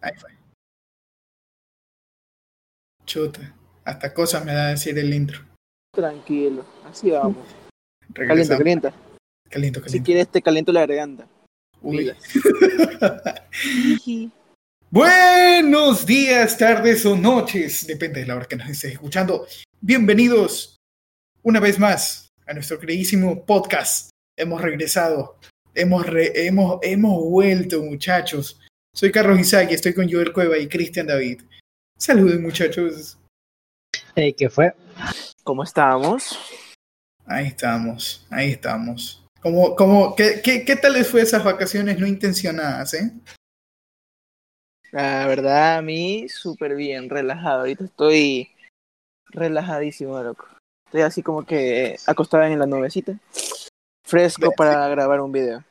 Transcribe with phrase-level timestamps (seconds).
[0.00, 0.30] Ahí fue.
[3.04, 3.54] Chuta.
[3.84, 5.40] Hasta cosas me da decir el intro.
[5.94, 7.46] Tranquilo, así vamos.
[8.12, 8.92] Calienta, calienta.
[9.48, 10.06] Caliento, Si caliento.
[10.06, 11.26] quieres te caliento la garganta.
[11.80, 12.12] Uy.
[14.90, 19.46] Buenos días, tardes o noches, depende de la hora que nos estés escuchando.
[19.80, 20.76] Bienvenidos
[21.42, 24.10] una vez más a nuestro queridísimo podcast.
[24.36, 25.38] Hemos regresado,
[25.74, 28.60] hemos, re- hemos, hemos vuelto, muchachos.
[28.98, 31.42] Soy Carlos Isaac y estoy con Joel Cueva y Cristian David.
[31.96, 33.16] Saluden, muchachos.
[34.16, 34.74] Ey, ¿Qué fue?
[35.44, 36.36] ¿Cómo estamos?
[37.24, 39.24] Ahí estamos, ahí estamos.
[39.40, 43.12] ¿Cómo, cómo, qué, qué, ¿Qué tal les fue esas vacaciones no intencionadas, eh?
[44.90, 47.60] La verdad, a mí súper bien, relajado.
[47.60, 48.50] Ahorita estoy
[49.28, 50.48] relajadísimo, loco.
[50.86, 53.16] Estoy así como que acostado en la nubecita.
[54.04, 55.62] Fresco para grabar un video.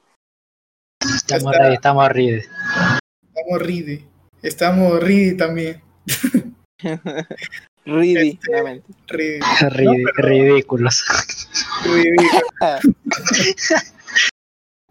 [1.01, 2.41] Estamos ready, estamos ready.
[3.37, 4.05] Estamos ridi.
[4.41, 5.81] Estamos ridi también.
[7.85, 9.39] Ridi, Este-
[9.83, 11.05] no, Ridículos.
[11.85, 12.15] Ridi.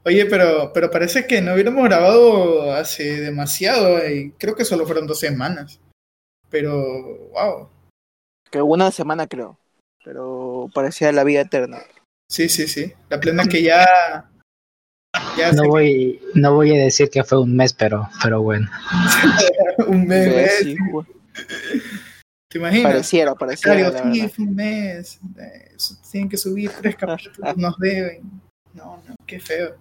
[0.05, 5.07] Oye, pero, pero parece que no hubiéramos grabado hace demasiado y creo que solo fueron
[5.07, 5.81] dos semanas.
[6.49, 7.69] Pero, wow.
[8.51, 9.59] Que una semana creo.
[10.05, 11.83] Pero parecía la vida eterna.
[12.31, 12.93] Sí, sí, sí.
[13.09, 14.31] La plena es que ya.
[15.37, 18.69] Ya No voy, no voy a decir que fue un mes, pero, pero bueno.
[19.87, 20.35] un mes.
[20.35, 21.07] Ves, sí, güey.
[22.49, 22.93] ¿Te imaginas?
[22.93, 25.21] Pareciera, pareciera, Claro, la sí, fue un mes.
[25.39, 25.77] eh,
[26.11, 28.23] Tienen que subir tres capítulos, nos deben.
[28.75, 29.77] No, no, qué feo.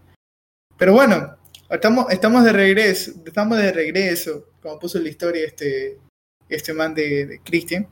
[0.77, 1.35] Pero bueno,
[1.69, 5.99] estamos, estamos de regreso, estamos de regreso, como puso en la historia este,
[6.49, 7.87] este man de, de Christian.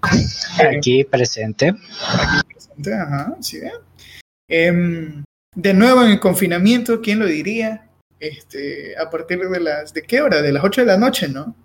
[0.75, 1.69] Aquí presente.
[1.69, 3.71] Aquí presente, ajá, sí ven.
[4.49, 5.23] Em,
[5.55, 7.87] de nuevo en el confinamiento, ¿quién lo diría?
[8.19, 10.41] Este, a partir de las, ¿de qué hora?
[10.41, 11.55] De las 8 de la noche, ¿no?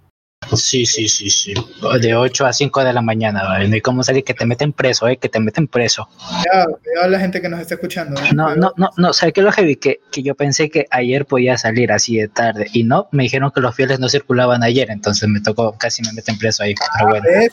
[0.56, 1.54] Sí, sí, sí, sí.
[2.00, 3.42] De 8 a 5 de la mañana.
[3.42, 3.68] ¿vale?
[3.68, 6.08] No hay cómo salir que te meten preso, eh, que te meten preso.
[6.16, 8.20] Cuidado, cuidado a la gente que nos está escuchando.
[8.20, 8.30] ¿eh?
[8.34, 9.12] No, no, no, no.
[9.12, 9.76] ¿Sabes qué es lo heavy?
[9.76, 12.66] Que, que yo pensé que ayer podía salir así de tarde.
[12.72, 14.90] Y no, me dijeron que los fieles no circulaban ayer.
[14.90, 16.74] Entonces me tocó, casi me meten preso ahí.
[16.96, 17.26] Pero bueno.
[17.28, 17.52] ¿Ves?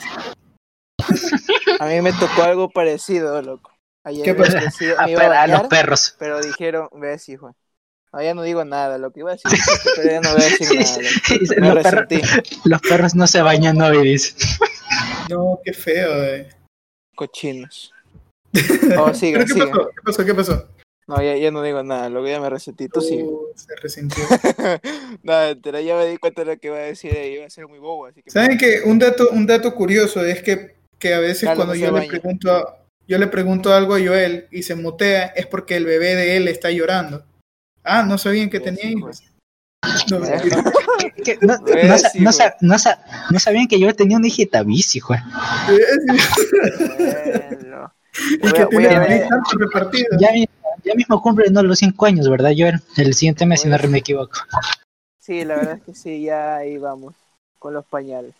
[1.79, 3.74] A mí me tocó algo parecido, loco.
[4.05, 6.15] Ayer ¿Qué decidí- A, los bañar, perros.
[6.19, 7.55] pero dijeron, ves, hijo.
[8.13, 9.51] No, ya no digo nada, lo que iba a decir,
[9.97, 11.59] pero ya no voy a decir nada.
[11.59, 14.35] Me los, perros, resentí, los perros no se bañan hoy, dice.
[15.29, 16.49] No, qué feo, eh.
[17.15, 17.91] cochinos.
[18.97, 19.67] Oh, sigue, ¿Pero qué sigue.
[19.67, 19.89] pasó?
[19.89, 20.25] ¿Qué pasó?
[20.25, 20.67] ¿Qué pasó?
[21.07, 22.87] No, ya, ya no digo nada, lo que ya me resentí.
[22.87, 23.23] Tú sigue.
[23.23, 24.23] Uh, se resintió.
[25.23, 27.49] Nada, pero ya me di cuenta de lo que iba a decir y iba a
[27.49, 28.31] ser muy bobo, así que...
[28.31, 31.79] ¿Saben que un dato, un dato curioso es que, que a veces Carlos cuando no
[31.79, 32.77] yo le pregunto a-
[33.07, 36.47] yo le pregunto algo a Joel y se mutea es porque el bebé de él
[36.47, 37.23] está llorando.
[37.83, 39.23] Ah, no sabían que tenía hijos.
[42.61, 45.19] No, sabían que yo tenía una hijita bici, güey.
[47.51, 47.93] Bueno.
[48.41, 49.29] y que tiene
[49.59, 50.17] repartido.
[50.19, 51.63] Ya mismo cumple ¿no?
[51.63, 52.79] los cinco años, ¿verdad, Joel?
[52.97, 54.39] El siguiente mes, si no me equivoco.
[55.19, 57.15] Sí, la verdad es que sí, ya ahí vamos,
[57.57, 58.33] con los pañales.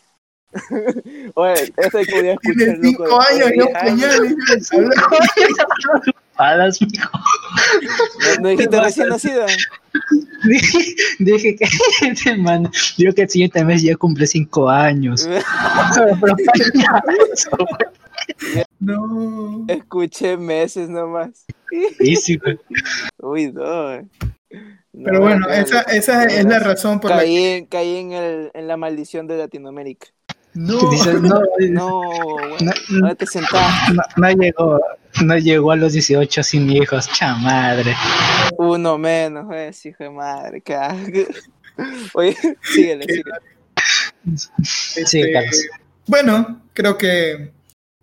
[1.36, 4.72] Oye, eso hay que escuchar, Tiene loco, cinco años y diez no pañales.
[4.74, 7.10] Habla- Palas, mijo.
[8.36, 9.46] ¿No, no dijiste recién nacida?
[10.44, 11.66] Dije, dije que,
[12.08, 15.28] este man, digo que el siguiente mes ya cumple cinco años.
[18.80, 19.66] No.
[19.68, 21.46] Escuché meses nomás.
[22.00, 22.60] Sí, sí, güey.
[23.18, 24.02] Uy, no.
[24.98, 27.36] No, Pero bueno, no, esa, no, esa no, es la razón por la que Caí,
[27.38, 30.08] en, caí en, el, en la maldición de Latinoamérica.
[30.56, 30.90] No.
[30.92, 31.98] Dices, no, No,
[32.50, 32.64] güey.
[32.64, 33.94] no, no, te sentás.
[33.94, 34.82] no, no llegó,
[35.24, 37.96] no llegó a los 18 sin hijos, chamadre.
[38.58, 40.64] Uno menos, es hijo de madre.
[40.76, 41.34] asco.
[42.14, 43.38] Oye, síguele, síguele.
[44.64, 45.50] Sí, Este,
[46.08, 47.52] bueno, creo que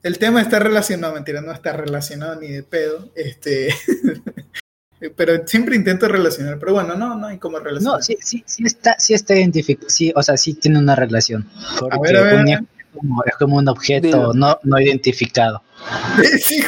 [0.03, 3.75] el tema está relacionado, mentira, no está relacionado ni de pedo, este,
[5.11, 7.99] pero siempre intento relacionar, pero bueno, no, no hay cómo relacionar.
[7.99, 11.49] No, sí, sí, sí está, sí está identificado, sí, o sea, sí tiene una relación.
[11.79, 12.59] Porque ver, a ver, un a ver.
[12.61, 15.63] es como, es como un objeto no, no identificado.
[16.41, 16.63] Sí,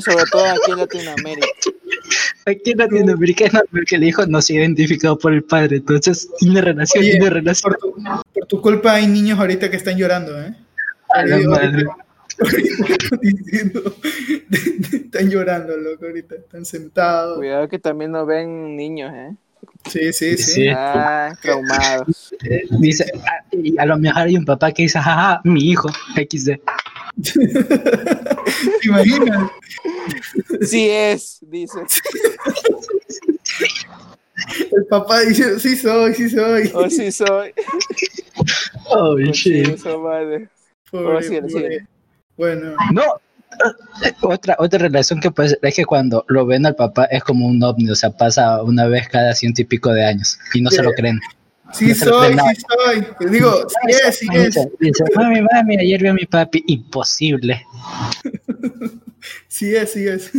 [0.00, 1.46] sobre todo aquí en Latinoamérica.
[2.46, 6.28] Aquí en Latinoamérica no, porque el hijo no se ha identificado por el padre, entonces
[6.38, 7.72] tiene relación, Oye, tiene relación.
[7.72, 7.94] por, tu,
[8.34, 10.54] por tu culpa hay niños ahorita que están llorando, ¿eh?
[11.14, 11.84] A la Ahorita- madre.
[12.38, 13.96] Ahorita diciendo,
[14.50, 17.38] están llorando, loco, ahorita, están sentados.
[17.38, 19.34] Cuidado que también nos ven niños, ¿eh?
[19.86, 20.52] Sí, sí, sí.
[20.52, 20.68] Sí.
[20.68, 22.34] Ah, traumados.
[22.44, 25.88] Eh, Dice, ah, y a lo mejor hay un papá que dice, jaja, mi hijo,
[26.16, 26.50] XD.
[28.80, 29.50] ¿Te imaginas?
[30.62, 31.78] Sí es, dice.
[34.76, 36.70] El papá dice, sí soy, sí soy.
[36.74, 37.52] Oh, sí soy.
[38.88, 39.66] Oh, Oh, shit.
[39.66, 40.48] sí, eso vale.
[40.90, 41.22] Pobre, Oh, pobre.
[41.24, 41.86] síguele.
[42.36, 43.02] Bueno, No.
[44.04, 47.22] eh, Otra, otra relación que puede ser es que cuando lo ven al papá es
[47.24, 50.60] como un ovni, o sea, pasa una vez cada ciento y pico de años y
[50.60, 51.18] no se lo creen.
[51.72, 53.06] sí No soy, creen sí soy.
[53.18, 54.54] Te digo, sí es, sí es.
[54.80, 57.62] Dice, mami, mami, ayer vi a mi papi, imposible.
[59.48, 60.30] Sí es, sí es.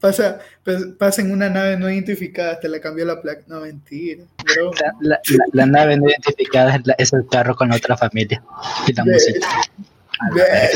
[0.00, 0.38] Pasa,
[0.98, 3.42] pasa en una nave no identificada, hasta le cambió la placa.
[3.46, 4.24] No, mentira.
[4.54, 4.70] Bro.
[4.80, 7.96] La, la- la- la nave no identificada es, la- es el carro con la otra
[7.96, 8.42] familia
[8.86, 9.48] y la música.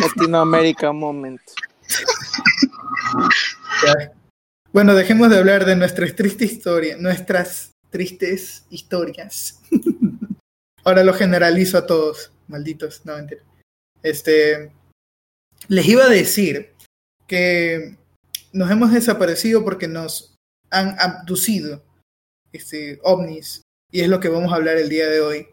[0.00, 1.40] Latinoamérica Moment.
[4.72, 9.60] Bueno, dejemos de hablar de nuestras tristes historias, nuestras tristes historias.
[10.84, 13.42] Ahora lo generalizo a todos, malditos, no mentira.
[14.02, 14.72] Este,
[15.68, 16.74] les iba a decir
[17.26, 17.96] que
[18.52, 20.36] nos hemos desaparecido porque nos
[20.70, 21.84] han abducido
[22.52, 23.62] este, ovnis
[23.92, 25.48] y es lo que vamos a hablar el día de hoy.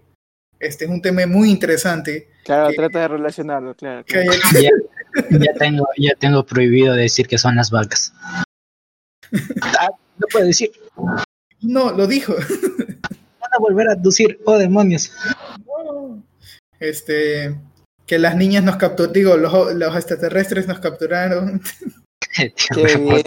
[0.60, 2.30] Este es un tema muy interesante.
[2.48, 4.06] Claro, Que- trata de relacionarlo, claro.
[4.08, 4.22] Ya,
[5.32, 8.14] ya tengo, ya tengo prohibido decir que son las vacas.
[9.62, 11.24] Ah, no puedo decir, van
[11.62, 12.34] no, lo dijo.
[12.34, 15.12] a volver a aducir, oh demonios.
[16.80, 17.60] Este,
[18.06, 21.62] que las niñas nos capturaron, digo, los, los extraterrestres nos capturaron.
[22.34, 22.54] Qué
[22.98, 23.24] bien.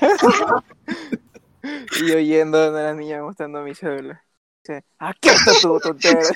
[2.00, 4.24] y oyendo a la niña mostrando mi cédula.
[4.66, 6.20] Dice, Aquí está tu tontera.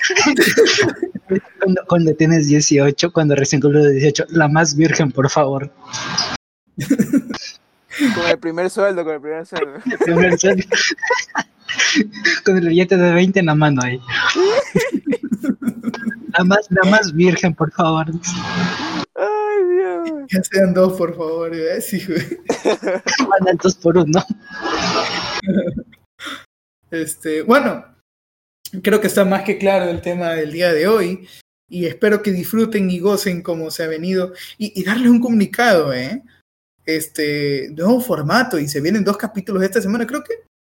[1.59, 5.71] Cuando, cuando tienes 18, cuando recién cumples 18, la más virgen, por favor.
[6.77, 9.79] Con el primer sueldo, con el primer sueldo.
[9.85, 10.63] El primer sueldo.
[12.43, 14.01] Con el billete de 20 en la mano ahí.
[16.37, 18.07] La más, la más virgen, por favor.
[19.15, 20.09] Ay, Dios.
[20.27, 21.55] Ya sean dos, por favor.
[21.55, 21.79] ¿eh?
[21.79, 22.39] Sí, güey.
[23.29, 24.21] Van al dos por uno.
[26.89, 27.85] Este, bueno,
[28.81, 31.27] creo que está más que claro el tema del día de hoy.
[31.69, 34.33] Y espero que disfruten y gocen como se ha venido.
[34.57, 36.23] Y, y darles un comunicado, ¿eh?
[36.85, 38.59] Este, nuevo formato.
[38.59, 40.07] Y se vienen dos capítulos esta semana.
[40.07, 40.33] Creo que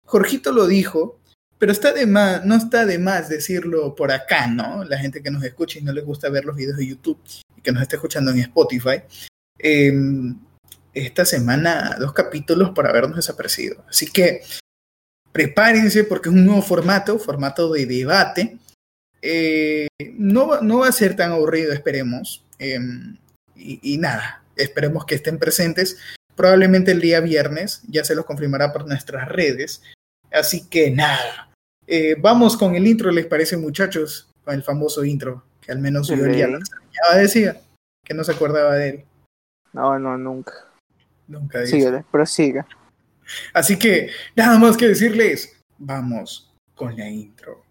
[0.04, 1.18] Jorgito lo dijo.
[1.58, 4.82] Pero está de más, no está de más decirlo por acá, ¿no?
[4.82, 7.20] La gente que nos escucha y no les gusta ver los videos de YouTube
[7.56, 9.02] y que nos está escuchando en Spotify.
[9.60, 9.92] Eh,
[10.94, 13.84] esta semana dos capítulos por habernos desaparecido.
[13.88, 14.42] Así que
[15.32, 18.58] prepárense porque es un nuevo formato, formato de debate.
[19.20, 22.44] Eh, no, va- no va a ser tan aburrido, esperemos.
[22.58, 22.78] Eh,
[23.56, 25.96] y, y nada, esperemos que estén presentes.
[26.34, 29.82] Probablemente el día viernes, ya se los confirmará por nuestras redes.
[30.32, 31.48] Así que nada,
[31.86, 34.28] Eh, vamos con el intro, ¿les parece muchachos?
[34.44, 37.60] Con el famoso intro, que al menos yo ya lo extrañaba, decía,
[38.04, 39.04] que no se acordaba de él.
[39.72, 40.52] No, no, nunca.
[41.26, 41.66] Nunca.
[41.66, 42.66] Síguele, prosiga.
[43.52, 47.64] Así que nada más que decirles, vamos con la intro.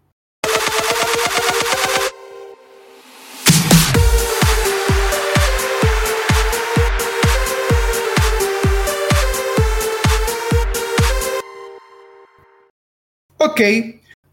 [13.38, 13.60] Ok,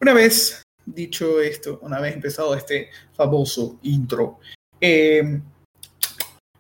[0.02, 4.40] una vez dicho esto, una vez empezado este famoso intro,
[4.80, 5.42] eh,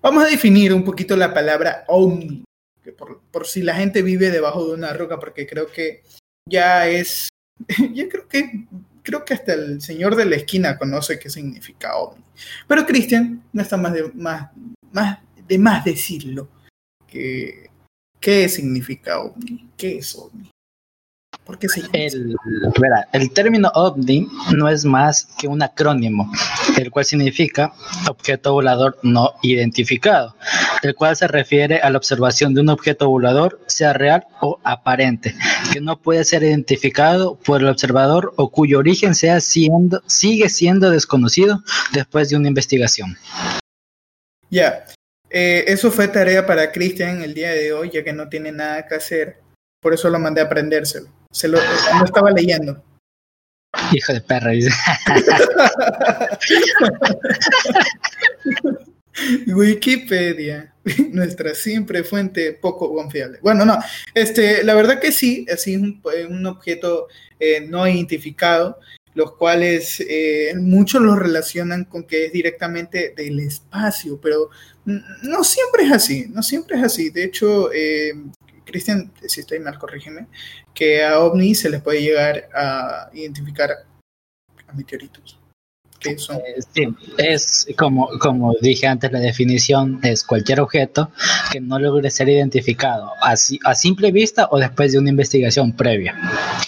[0.02, 2.44] vamos a definir un poquito la palabra ovni
[2.92, 6.04] por, si la gente vive debajo de una roca, porque creo que
[6.50, 7.30] ya es,
[7.94, 8.66] ya creo que,
[9.04, 12.24] creo que hasta el señor de la esquina conoce qué significa ovni.
[12.68, 14.52] Pero Cristian, no está más de más,
[14.92, 16.50] más de más decirlo.
[17.08, 17.70] Que,
[18.20, 19.70] ¿Qué significa ovni?
[19.78, 20.50] ¿Qué es ovni?
[21.50, 22.16] ¿Por qué se llama así?
[22.16, 22.36] El,
[22.80, 26.32] verá, el término ovni no es más que un acrónimo,
[26.78, 27.74] el cual significa
[28.08, 30.36] objeto volador no identificado,
[30.84, 35.34] el cual se refiere a la observación de un objeto volador, sea real o aparente,
[35.74, 40.92] que no puede ser identificado por el observador o cuyo origen sea siendo, sigue siendo
[40.92, 41.64] desconocido
[41.94, 43.18] después de una investigación.
[44.52, 44.86] Ya,
[45.32, 48.86] eh, eso fue tarea para Cristian el día de hoy, ya que no tiene nada
[48.86, 49.38] que hacer.
[49.82, 51.19] Por eso lo mandé a aprendérselo.
[51.32, 52.84] Se lo, lo estaba leyendo.
[53.92, 54.72] Hijo de perra, dice.
[59.48, 60.74] Wikipedia,
[61.12, 63.40] nuestra siempre fuente poco confiable.
[63.42, 63.78] Bueno, no,
[64.14, 67.08] este, la verdad que sí, así es un, un objeto
[67.40, 68.80] eh, no identificado,
[69.14, 74.50] los cuales eh, muchos lo relacionan con que es directamente del espacio, pero
[74.86, 77.10] mm, no siempre es así, no siempre es así.
[77.10, 78.14] De hecho, eh,
[78.70, 80.28] Cristian, si estoy mal, corrígeme,
[80.74, 83.72] que a ovnis se les puede llegar a identificar
[84.68, 85.40] a meteoritos.
[86.00, 86.38] que son.
[86.38, 91.12] Eh, sí, es como, como dije antes, la definición es cualquier objeto
[91.52, 96.16] que no logre ser identificado así, a simple vista o después de una investigación previa.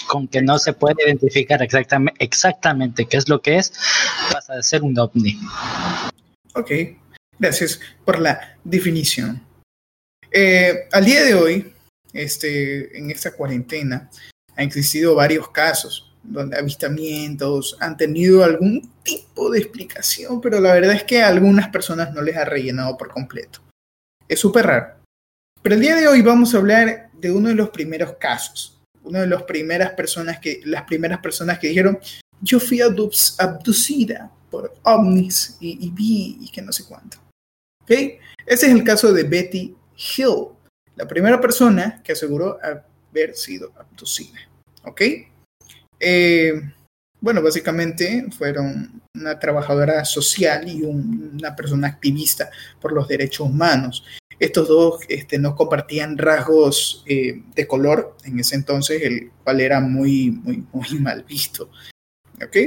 [0.07, 3.71] Con que no se puede identificar exactamente, exactamente qué es lo que es,
[4.33, 5.39] pasa de ser un ovni.
[6.53, 6.71] Ok,
[7.39, 9.41] gracias por la definición.
[10.31, 11.73] Eh, al día de hoy,
[12.13, 14.09] este, en esta cuarentena,
[14.55, 20.93] han existido varios casos donde avistamientos han tenido algún tipo de explicación, pero la verdad
[20.93, 23.61] es que a algunas personas no les ha rellenado por completo.
[24.27, 24.95] Es súper raro.
[25.61, 29.21] Pero el día de hoy vamos a hablar de uno de los primeros casos, una
[29.21, 31.99] de las primeras personas que, las primeras personas que dijeron,
[32.41, 37.17] yo fui abducida por ovnis y, y vi y que no sé cuánto.
[37.83, 38.19] ¿Okay?
[38.45, 40.47] Ese es el caso de Betty Hill,
[41.01, 44.37] la primera persona que aseguró haber sido abducida.
[44.83, 45.01] ¿Ok?
[45.99, 46.61] Eh,
[47.19, 54.03] bueno, básicamente fueron una trabajadora social y un, una persona activista por los derechos humanos.
[54.37, 59.79] Estos dos este, no compartían rasgos eh, de color en ese entonces, el cual era
[59.79, 61.71] muy, muy, muy mal visto.
[62.35, 62.57] ¿Ok?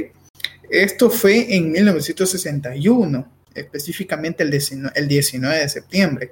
[0.69, 6.31] Esto fue en 1961, específicamente el 19, el 19 de septiembre.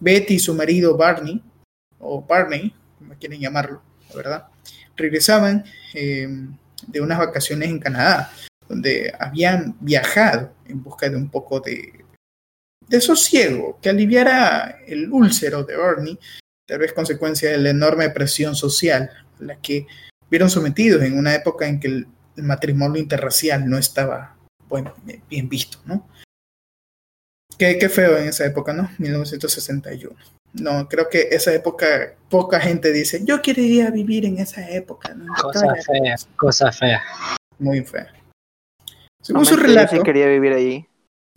[0.00, 1.42] Betty y su marido Barney,
[1.98, 4.48] o Barney, como quieren llamarlo, la verdad,
[4.96, 6.28] regresaban eh,
[6.86, 8.32] de unas vacaciones en Canadá,
[8.68, 12.04] donde habían viajado en busca de un poco de,
[12.88, 16.18] de sosiego, que aliviara el úlcero de Bernie,
[16.66, 19.10] tal vez consecuencia de la enorme presión social
[19.40, 19.86] a la que
[20.30, 24.36] vieron sometidos en una época en que el, el matrimonio interracial no estaba
[24.68, 24.94] bueno,
[25.28, 26.08] bien visto, ¿no?
[27.58, 28.90] Qué, qué feo en esa época, ¿no?
[28.98, 30.14] 1961.
[30.54, 35.12] No, creo que esa época poca gente dice, yo quería vivir en esa época.
[35.14, 35.34] ¿no?
[35.34, 37.02] Cosa fea, cosa fea.
[37.58, 38.12] Muy fea.
[39.20, 40.86] Según su Realmente yo relato, sí quería vivir allí.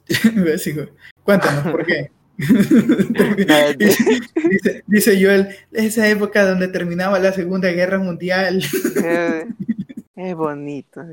[1.24, 2.12] Cuéntanos por qué.
[3.78, 8.64] Dice, dice Joel, esa época donde terminaba la Segunda Guerra Mundial,
[10.16, 11.04] Es bonito.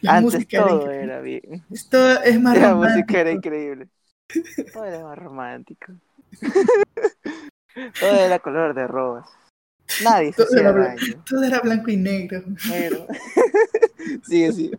[0.00, 1.64] La Antes música era todo era bien.
[1.70, 3.48] Esto es más La música era romántico.
[3.54, 3.88] increíble.
[4.72, 5.92] Todo era más romántico.
[8.00, 9.30] Todo era color de rosas.
[10.02, 11.24] Nadie se Todo era, daño.
[11.28, 12.42] todo era blanco y negro.
[12.68, 13.06] Pero...
[14.24, 14.78] Sigue, sigue.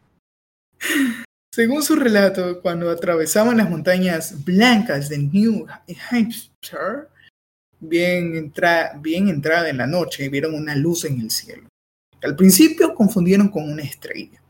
[1.53, 5.67] Según su relato, cuando atravesaban las montañas blancas de New
[6.09, 7.07] Hampshire,
[7.79, 11.67] bien, entra- bien entrada en la noche, vieron una luz en el cielo.
[12.23, 14.41] Al principio confundieron con una estrella.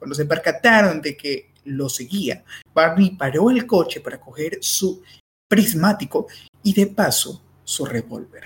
[0.00, 2.42] Cuando se percataron de que lo seguía,
[2.72, 5.02] Barney paró el coche para coger su
[5.46, 6.26] prismático
[6.62, 8.44] y de paso su revólver.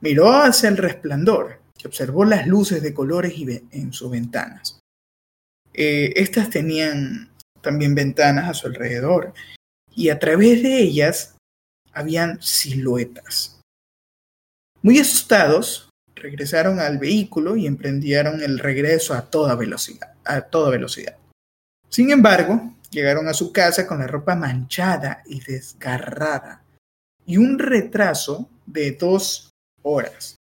[0.00, 3.34] Miró hacia el resplandor y observó las luces de colores
[3.72, 4.78] en sus ventanas.
[5.74, 9.34] Eh, estas tenían también ventanas a su alrededor
[9.90, 11.34] y a través de ellas
[11.92, 13.60] habían siluetas.
[14.80, 20.15] Muy asustados, regresaron al vehículo y emprendieron el regreso a toda velocidad.
[20.26, 21.16] A toda velocidad.
[21.88, 26.64] Sin embargo, llegaron a su casa con la ropa manchada y desgarrada
[27.24, 29.50] y un retraso de dos
[29.82, 30.36] horas.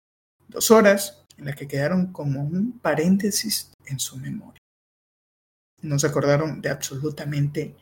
[0.48, 4.60] Dos horas en las que quedaron como un paréntesis en su memoria.
[5.80, 7.74] No se acordaron de absolutamente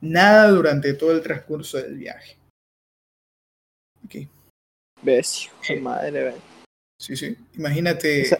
[0.00, 2.36] nada durante todo el transcurso del viaje.
[4.04, 4.28] Ok,
[5.02, 5.52] Besio.
[5.80, 6.34] Madre,
[6.98, 7.36] sí, sí.
[7.54, 8.38] Imagínate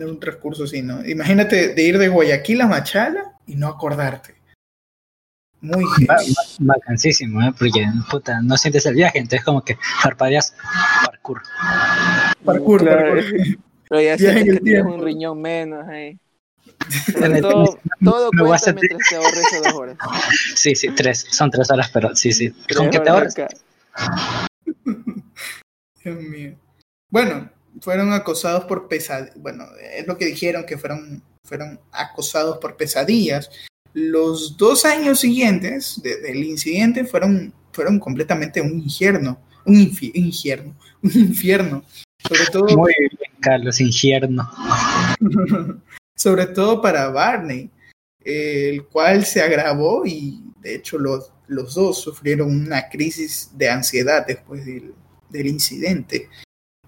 [0.00, 1.04] de un transcurso así, ¿no?
[1.06, 4.34] Imagínate de ir de Guayaquil a Machala y no acordarte.
[5.60, 5.84] Muy
[6.58, 7.52] Vacancísimo, ¿eh?
[7.58, 10.54] Porque, puta, no sientes el viaje, entonces como que parpadeas
[11.04, 11.42] parkour.
[12.44, 13.12] Parkour, Claro.
[13.14, 13.24] parkour.
[13.88, 14.94] Pero ya Viaje sientes en que el tienes tiempo.
[14.94, 16.18] un riñón menos ahí.
[17.08, 19.96] En Pero el- todo, todo me voy a cuenta mientras te ahorres esas dos horas.
[20.56, 22.50] Sí, sí, tres, son tres horas, pero sí, sí.
[22.74, 23.64] Con que te horas ahorres.
[26.02, 26.56] Dios mío.
[27.10, 29.34] Bueno, fueron acosados por pesadillas.
[29.36, 33.50] Bueno, es lo que dijeron que fueron, fueron acosados por pesadillas.
[33.92, 39.40] Los dos años siguientes de- del incidente fueron, fueron completamente un infierno.
[39.64, 40.74] Un infi- infierno.
[41.02, 41.84] Un infierno.
[42.26, 44.48] Sobre todo, Muy bien, Carlos, infierno.
[46.14, 47.70] sobre todo para Barney,
[48.22, 53.70] eh, el cual se agravó y de hecho los, los dos sufrieron una crisis de
[53.70, 54.92] ansiedad después del,
[55.30, 56.28] del incidente.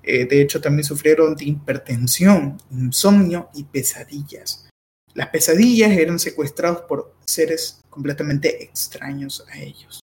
[0.02, 4.68] Eh, de hecho, también sufrieron de hipertensión, insomnio y pesadillas.
[5.14, 10.00] Las pesadillas eran secuestrados por seres completamente extraños a ellos.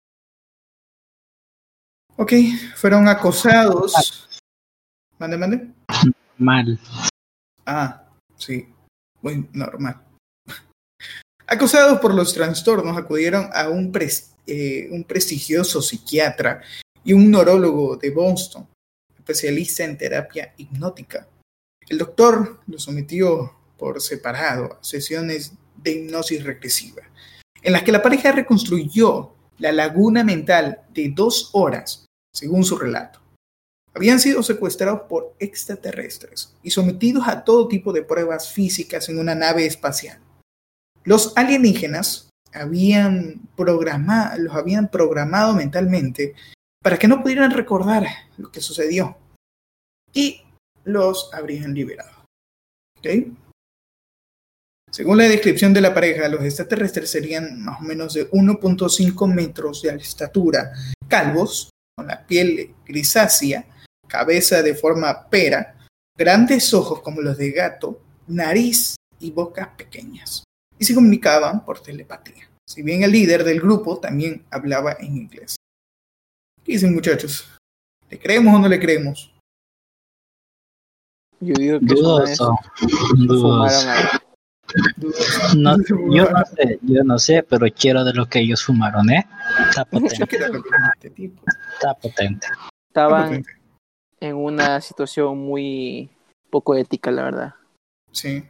[2.17, 2.33] Ok,
[2.75, 4.41] fueron acosados.
[5.19, 5.71] Mande, mande.
[6.39, 6.79] Mal.
[7.65, 8.05] Ah,
[8.37, 8.69] sí,
[9.23, 10.03] muy normal.
[11.47, 13.93] Acosados por los trastornos, acudieron a un,
[14.47, 16.63] eh, un prestigioso psiquiatra
[17.05, 18.69] y un neurólogo de Boston,
[19.27, 21.27] especialista en terapia hipnótica.
[21.89, 25.53] El doctor lo sometió por separado a sesiones
[25.83, 27.03] de hipnosis regresiva,
[27.61, 33.21] en las que la pareja reconstruyó la laguna mental de dos horas, según su relato.
[33.95, 39.35] Habían sido secuestrados por extraterrestres y sometidos a todo tipo de pruebas físicas en una
[39.35, 40.21] nave espacial.
[41.03, 46.35] Los alienígenas los habían programado mentalmente
[46.87, 49.17] para que no pudieran recordar lo que sucedió
[50.13, 50.41] y
[50.85, 52.25] los habrían liberado.
[54.93, 59.83] Según la descripción de la pareja, los extraterrestres serían más o menos de 1.5 metros
[59.83, 60.71] de estatura,
[61.09, 63.67] calvos, con la piel grisácea,
[64.07, 65.85] cabeza de forma pera,
[66.17, 70.45] grandes ojos como los de gato, nariz y bocas pequeñas.
[70.79, 72.49] Y se comunicaban por telepatía.
[72.65, 75.56] Si bien el líder del grupo también hablaba en inglés.
[76.67, 77.49] ¿Qué dicen muchachos?
[78.11, 79.33] ¿Le creemos o no le creemos?
[81.39, 82.59] Yo digo que Dudoso.
[83.15, 83.89] Dudoso.
[85.57, 85.77] No,
[86.13, 89.25] yo no sé, yo no sé, pero quiero de lo que ellos fumaron, ¿eh?
[89.69, 90.25] Está potente.
[91.75, 92.49] Está potente.
[92.89, 93.45] Estaban
[94.19, 96.11] en una situación muy
[96.51, 97.55] poco ética, la verdad.
[98.11, 98.43] Sí,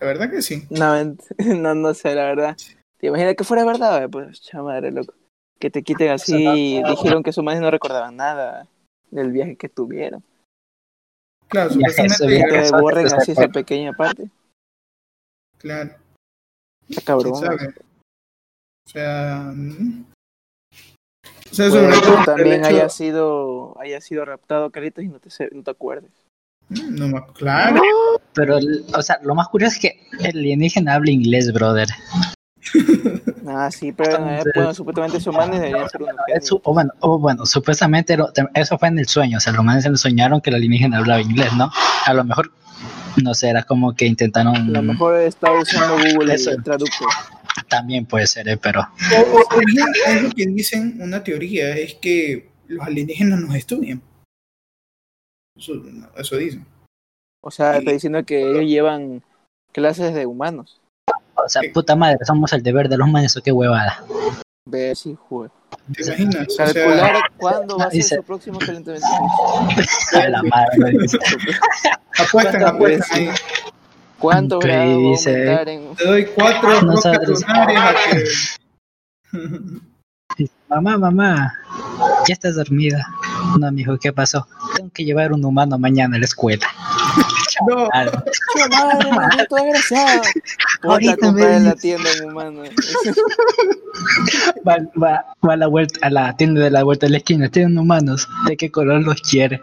[0.00, 0.66] la verdad que sí.
[0.68, 0.96] No,
[1.38, 2.56] no, no sé, la verdad.
[2.98, 4.10] ¿Te imaginas que fuera verdad?
[4.10, 5.14] Pues, chamadre, loco.
[5.62, 6.82] Que te quiten así.
[6.82, 8.66] Dijeron que su madre no recordaban nada
[9.12, 10.24] del viaje que tuvieron.
[11.46, 12.44] Claro, supuestamente.
[12.50, 14.28] Que te borren así esa pequeña parte.
[15.58, 15.94] Claro.
[16.88, 17.34] Está cabrón.
[17.34, 19.54] O sea.
[21.48, 25.62] O sea, sobre todo también haya sido haya sido raptado Carlitos y no te no
[25.62, 26.10] te acuerdes.
[26.70, 27.80] No, no, claro.
[28.32, 28.58] Pero,
[28.96, 31.86] o sea, lo más curioso es que el alienígena habla inglés, brother.
[33.46, 37.46] Ah, sí, pero Entonces, bueno, supuestamente los humanos deberían ser unos o bueno, o bueno,
[37.46, 40.56] supuestamente lo, eso fue en el sueño, o sea, los humanos se soñaron que el
[40.56, 41.70] alienígena hablaba inglés, ¿no?
[42.06, 42.52] A lo mejor,
[43.22, 44.56] no sé, era como que intentaron...
[44.56, 46.50] A lo mejor estaba usando Google eso.
[46.50, 47.08] el traductor.
[47.68, 48.56] También puede ser, ¿eh?
[48.56, 48.80] pero...
[48.80, 54.02] O, o bien, es lo que dicen, una teoría, es que los alienígenas nos estudian.
[55.56, 55.74] Eso,
[56.16, 56.66] eso dicen.
[57.42, 59.22] O sea, está diciendo que ellos llevan
[59.72, 60.81] clases de humanos.
[61.44, 64.04] O sea, puta madre, somos el deber de los humanos, o qué huevada.
[64.66, 65.50] Ve, sí, juez.
[65.94, 66.46] ¿Te imaginas?
[66.56, 69.06] Calcular o sea, cuándo va a ser su próximo calentamiento.
[70.14, 70.96] A la madre.
[72.18, 73.30] apuestan, apuestan ahí.
[74.18, 75.96] ¿Cuánto grados dice, va a en...
[75.96, 78.24] Te doy cuatro rocas lunares a que...
[80.68, 81.52] Mamá, mamá,
[82.26, 83.06] ya estás dormida.
[83.58, 84.46] No, mijo, ¿qué pasó?
[84.74, 86.66] Tengo que llevar un humano mañana a la escuela.
[87.68, 90.22] No, madre, madre, desgraciada.
[90.82, 92.62] Ahorita comprar en la tienda humano.
[94.66, 97.48] Va, va, va a la vuelta a la tienda de la vuelta de la esquina.
[97.48, 98.28] Tienen humanos.
[98.46, 99.60] ¿De qué color los quiere?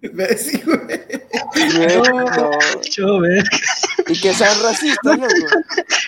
[0.00, 0.28] Güey.
[1.74, 2.50] No,
[2.90, 3.20] Yo.
[4.08, 5.28] Y que sean racistas, loco.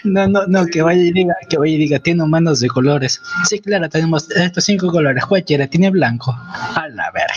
[0.05, 3.21] No, no, no, que vaya y diga, que vaya y diga, tiene humanos de colores.
[3.49, 5.25] Sí, claro, tenemos estos cinco colores.
[5.27, 5.67] ¿Cuál quiere?
[5.69, 6.33] Tiene blanco.
[6.33, 7.35] A la verga.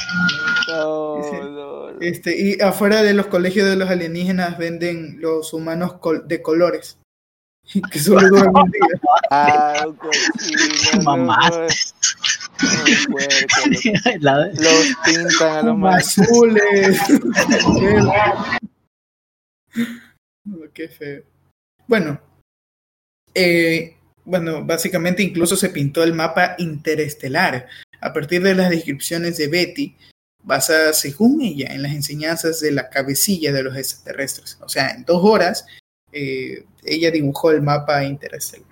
[2.00, 6.98] Este, y afuera de los colegios de los alienígenas venden los humanos col de colores.
[7.92, 8.82] Que solo duran un día.
[9.32, 9.86] Ah.
[11.04, 11.50] Mamá.
[14.20, 16.20] Los pintan a los más.
[16.20, 17.00] azules.
[20.74, 21.24] Qué feo.
[21.88, 22.20] Bueno,
[23.34, 27.70] eh, bueno, básicamente incluso se pintó el mapa interestelar
[28.02, 29.96] a partir de las descripciones de Betty,
[30.44, 34.58] basadas según ella en las enseñanzas de la cabecilla de los extraterrestres.
[34.62, 35.66] O sea, en dos horas
[36.12, 38.68] eh, ella dibujó el mapa interestelar.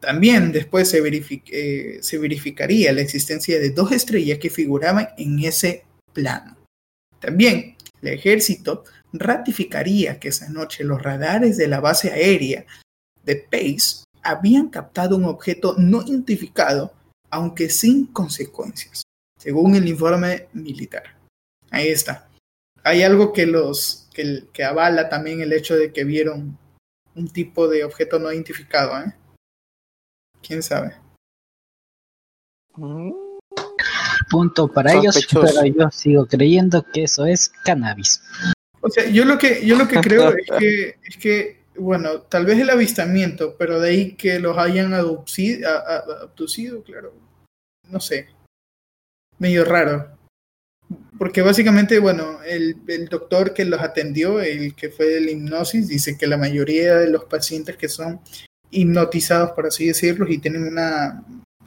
[0.00, 5.38] También después se, verific eh, se verificaría la existencia de dos estrellas que figuraban en
[5.40, 6.56] ese plano.
[7.20, 12.66] También el ejército ratificaría que esa noche los radares de la base aérea
[13.24, 16.92] de Pace habían captado un objeto no identificado,
[17.30, 19.04] aunque sin consecuencias,
[19.44, 21.02] según el informe militar.
[21.70, 22.30] Ahí está.
[22.82, 26.58] Hay algo que los que, que avala también el hecho de que vieron
[27.14, 29.14] un tipo de objeto no identificado, ¿eh?
[30.40, 30.96] ¿Quién sabe?
[32.76, 33.12] Mm,
[34.30, 38.22] Punto para ellos, pero yo sigo creyendo que eso es cannabis.
[38.80, 42.46] O sea, yo lo que, yo lo que creo es que, es que, bueno, tal
[42.46, 45.68] vez el avistamiento, pero de ahí que los hayan abducido
[46.82, 47.12] claro,
[47.90, 48.28] no sé,
[49.44, 50.16] medio raro.
[51.18, 55.86] Porque básicamente, bueno, el, el doctor que los atendió, el que fue de la hipnosis,
[55.86, 58.20] dice que la mayoría de los pacientes que son
[58.70, 61.22] hipnotizados, por así decirlo, y tienen una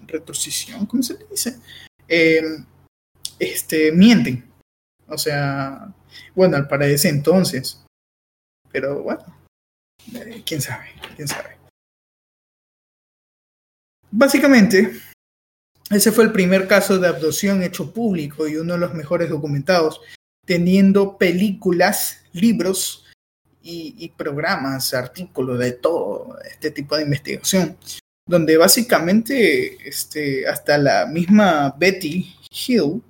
[0.08, 1.60] retrocesión, ¿cómo se le dice?
[2.08, 2.42] Eh,
[3.38, 4.44] este, mienten.
[5.08, 5.94] O sea,
[6.34, 7.86] bueno, para ese entonces.
[8.72, 9.24] Pero bueno,
[10.16, 11.58] eh, quién sabe, quién sabe.
[14.10, 14.92] Básicamente,
[15.90, 20.02] ese fue el primer caso de abducción hecho público y uno de los mejores documentados,
[20.46, 23.06] teniendo películas, libros
[23.62, 27.78] y, programas, artículos de todo este tipo de investigación,
[28.26, 33.02] donde básicamente este, hasta la misma Betty Hill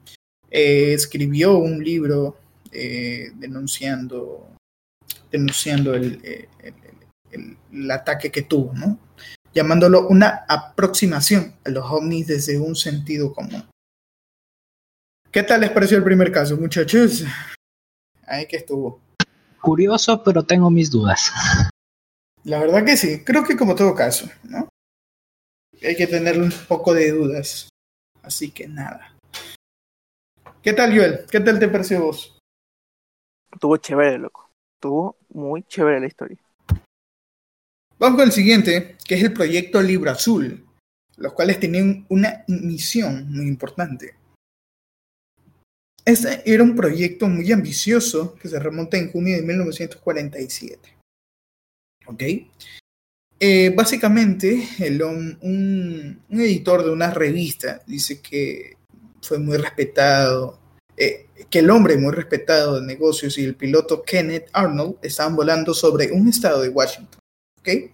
[0.50, 2.38] eh, escribió un libro
[2.72, 4.48] eh, denunciando,
[5.32, 6.48] denunciando el, el,
[7.32, 9.00] el, el, ataque que tuvo, ¿no?
[9.58, 13.68] Llamándolo una aproximación a los ovnis desde un sentido común.
[15.32, 17.24] ¿Qué tal les pareció el primer caso, muchachos?
[18.28, 19.02] Ahí que estuvo.
[19.60, 21.32] Curioso, pero tengo mis dudas.
[22.44, 24.70] La verdad que sí, creo que como todo caso, ¿no?
[25.82, 27.68] Hay que tener un poco de dudas.
[28.22, 29.18] Así que nada.
[30.62, 31.26] ¿Qué tal, Joel?
[31.32, 32.38] ¿Qué tal te pareció vos?
[33.52, 34.52] Estuvo chévere, loco.
[34.76, 36.38] Estuvo muy chévere la historia.
[38.00, 40.64] Vamos con el siguiente, que es el proyecto Libro Azul,
[41.18, 44.14] los cuales tenían una misión muy importante.
[46.06, 50.96] Este era un proyecto muy ambicioso que se remonta en junio de 1947.
[52.06, 52.24] ¿Ok?
[53.40, 58.78] Eh, básicamente, el, un, editor de una revista dice que
[59.24, 60.60] fue muy respetado,
[60.96, 65.74] eh, que el hombre muy respetado de negocios y el piloto Kenneth Arnold estaban volando
[65.74, 67.20] sobre un estado de Washington.
[67.60, 67.92] ¿Okay?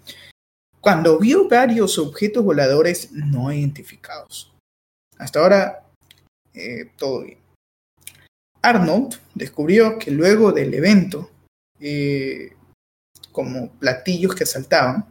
[0.79, 4.53] Cuando vio varios objetos voladores no identificados.
[5.17, 5.83] Hasta ahora,
[6.53, 7.39] eh, todo bien.
[8.61, 11.29] Arnold descubrió que luego del evento,
[11.79, 12.53] eh,
[13.31, 15.05] como platillos que saltaban,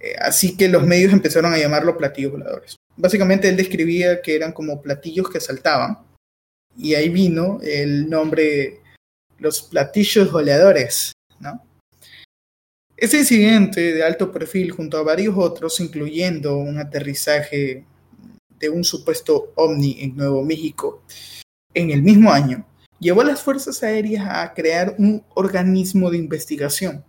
[0.00, 2.76] eh, así que los medios empezaron a llamarlo platillos voladores.
[2.96, 5.98] Básicamente él describía que eran como platillos que saltaban,
[6.76, 8.80] y ahí vino el nombre
[9.38, 11.64] los platillos voladores, ¿no?
[12.98, 17.84] Ese incidente de alto perfil junto a varios otros, incluyendo un aterrizaje
[18.58, 21.02] de un supuesto ovni en Nuevo México
[21.74, 22.66] en el mismo año,
[22.98, 27.04] llevó a las Fuerzas Aéreas a crear un organismo de investigación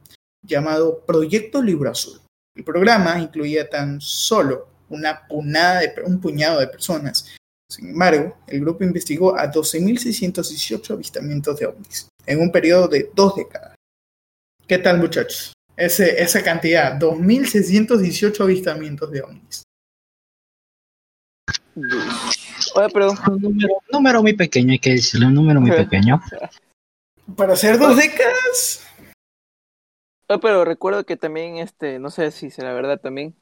[0.46, 2.20] llamado Proyecto Libro Azul.
[2.54, 7.34] El programa incluía tan solo un puñado de personas.
[7.72, 13.38] Sin embargo, el grupo investigó a 12.618 avistamientos de ovnis en un periodo de dos
[13.38, 13.76] décadas.
[14.68, 15.54] ¿Qué tal, muchachos?
[15.78, 19.64] Ese, esa cantidad, 2.618 avistamientos de ovnis.
[22.76, 23.12] Oye, pero...
[23.12, 26.20] Un número, un número muy pequeño, hay que decirle, un número muy pequeño.
[27.36, 28.88] Para hacer dos décadas.
[30.28, 33.36] Oye, pero recuerdo que también, este, no sé si será verdad también,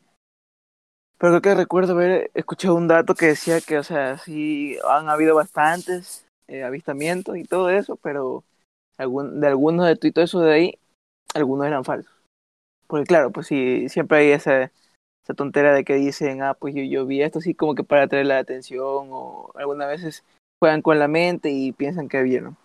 [1.17, 5.07] pero creo que recuerdo haber escuchado un dato que decía que, o sea, sí han
[5.07, 8.43] habido bastantes eh, avistamientos y todo eso, pero
[8.97, 10.79] algún, de algunos de todo eso de ahí,
[11.33, 12.14] algunos eran falsos.
[12.87, 14.71] Porque claro, pues sí, siempre hay esa,
[15.23, 18.03] esa tontera de que dicen, ah, pues yo, yo vi esto así como que para
[18.03, 20.23] atraer la atención, o algunas veces
[20.59, 22.57] juegan con la mente y piensan que vieron.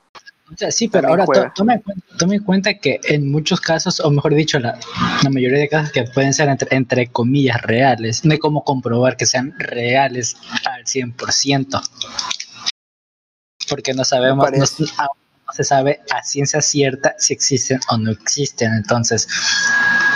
[0.53, 1.83] O sea, sí, pero También ahora to tome,
[2.19, 4.79] tome, en cuenta que en muchos casos, o mejor dicho, la,
[5.23, 9.17] la mayoría de casos que pueden ser entre, entre, comillas reales, no hay cómo comprobar
[9.17, 11.81] que sean reales al 100%.
[13.69, 14.65] Porque no sabemos, no,
[15.51, 18.73] no se sabe a ciencia cierta si existen o no existen.
[18.73, 19.27] Entonces,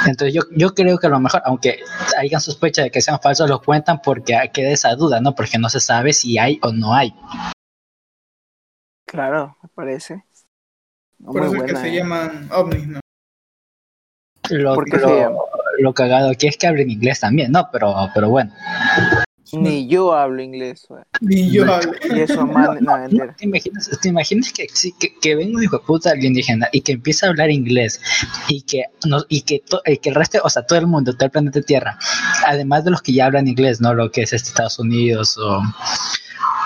[0.06, 1.80] entonces yo, yo creo que a lo mejor, aunque
[2.18, 5.34] hayan sospecha de que sean falsos, lo cuentan porque queda esa duda, ¿no?
[5.34, 7.14] Porque no se sabe si hay o no hay.
[9.06, 10.24] Claro, me parece.
[11.18, 11.94] No, Por eso es que se eh.
[11.96, 13.00] llaman ovnis, ¿no?
[14.50, 17.70] Lo, lo, lo, cagado aquí es que hablen inglés también, ¿no?
[17.72, 18.52] Pero, pero bueno.
[19.52, 20.86] Ni yo hablo inglés.
[21.20, 21.92] Ni yo hablo.
[22.14, 24.66] Y eso más no, no, ¿Te imaginas, ¿Te imaginas que,
[24.98, 28.00] que, que venga un hijo de puta alienígena y que empieza a hablar inglés
[28.48, 31.12] y que, no, y que, to, y que el resto, o sea, todo el mundo,
[31.12, 31.98] todo el planeta Tierra,
[32.46, 33.94] además de los que ya hablan inglés, ¿no?
[33.94, 35.62] Lo que es Estados Unidos o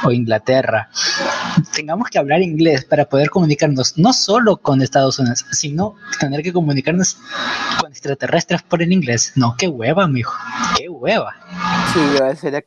[0.05, 0.91] o Inglaterra,
[1.75, 6.53] tengamos que hablar inglés para poder comunicarnos no solo con Estados Unidos, sino tener que
[6.53, 7.19] comunicarnos
[7.81, 9.33] con extraterrestres por el inglés.
[9.37, 10.35] No, qué hueva, mijo,
[10.77, 11.35] qué hueva.
[11.93, 12.01] Sí,
[12.37, 12.63] sería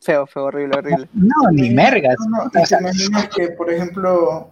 [0.00, 1.08] feo, feo, horrible, horrible.
[1.14, 2.16] No, ni mergas.
[2.28, 2.80] No, no, o sea,
[3.34, 4.50] que, por ejemplo,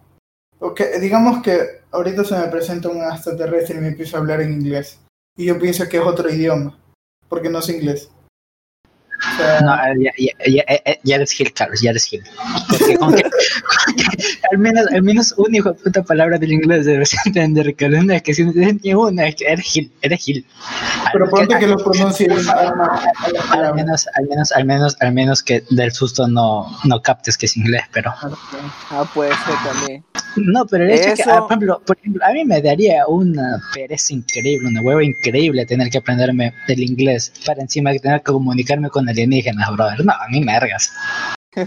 [0.58, 4.52] okay, digamos que ahorita se me presenta un extraterrestre y me empieza a hablar en
[4.52, 5.00] inglés.
[5.36, 6.78] Y yo pienso que es otro idioma,
[7.28, 8.10] porque no es inglés.
[9.18, 12.22] O sea, No, ya, ya, ya, ya- ya eres Gil, Carlos, ya eres Gil.
[12.68, 13.22] Porque con que-
[13.86, 14.06] con que
[14.52, 18.34] al, menos, al menos una hijo de puta palabra del inglés debes entender, es que
[18.34, 20.46] si no tienes ni una, es que eres Gil, eres Gil.
[21.12, 22.40] pero ponte que- que lo pronuncie bien.
[22.48, 27.00] a la al menos, al menos, al menos, al menos que del susto no, no
[27.02, 28.12] captes que es inglés, pero.
[28.90, 30.04] Ah, puede ser también.
[30.36, 33.06] No, pero el hecho que, Eso- ah, por ejemplo, por ejemplo, a mí me daría
[33.06, 38.18] una pereza increíble, una hueva increíble tener que aprenderme el inglés para encima de tener
[38.20, 40.04] que comunicarme con alienígenas, brother.
[40.04, 40.92] No, a mí me vergas.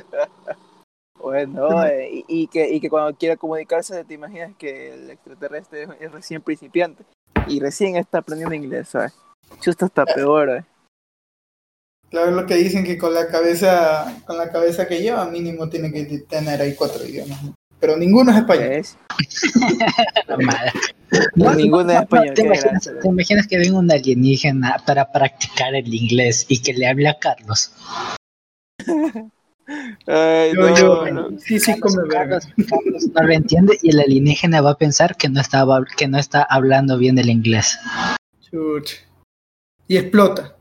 [1.20, 5.84] Bueno, eh, y, y que, y que cuando quiera comunicarse, te imaginas que el extraterrestre
[5.84, 7.04] es, es recién principiante
[7.48, 9.14] y recién está aprendiendo inglés, ¿sabes?
[9.64, 10.66] Justo está peor, ¿eh?
[12.10, 15.92] Claro, lo que dicen que con la cabeza, con la cabeza que lleva, mínimo tiene
[15.92, 17.44] que tener ahí cuatro idiomas.
[17.44, 17.54] ¿no?
[17.80, 18.84] Pero ninguno es español.
[20.46, 20.72] Madre.
[21.36, 23.00] Ninguno es español, ¿te, imaginas, gracia.
[23.00, 27.18] te imaginas que venga un alienígena para practicar el inglés y que le hable a
[27.20, 27.72] Carlos?
[30.08, 31.40] Ay, Yo, no, yo, no.
[31.40, 32.40] sí, sí, come verga.
[32.40, 36.08] Carlos, Carlos no lo entiende y el alienígena va a pensar que no, estaba, que
[36.08, 37.78] no está hablando bien el inglés.
[38.42, 38.94] Chuch.
[39.88, 40.56] Y explota.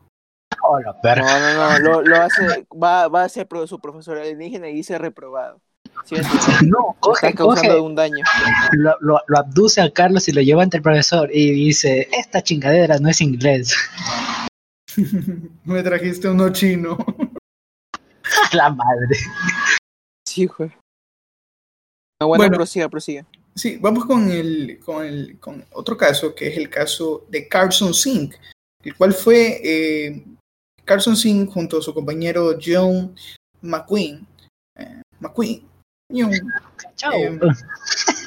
[0.63, 0.81] Oh.
[0.81, 4.99] No, no, no, lo, lo hace, va, va a ser su profesor alienígena y dice
[4.99, 5.61] reprobado.
[6.65, 8.25] No, coge, Está causando coge, un daño.
[8.73, 12.43] lo, lo, lo abduce a Carlos y lo lleva ante el profesor y dice, esta
[12.43, 13.75] chingadera no es inglés.
[15.65, 16.97] Me trajiste uno chino.
[18.53, 19.17] la madre.
[20.27, 20.71] Sí, güey.
[22.21, 22.57] No, bueno, Bueno.
[22.57, 23.27] prosiga, prosiga.
[23.55, 27.95] Sí, vamos con el, con el con otro caso, que es el caso de Carson
[27.95, 28.35] Singh,
[28.85, 30.25] el cual fue eh,
[30.85, 33.15] Carson Singh junto a su compañero John
[33.63, 34.27] McQueen.
[34.77, 35.63] eh, McQueen.
[36.97, 37.13] Chao.
[37.13, 37.39] Eh,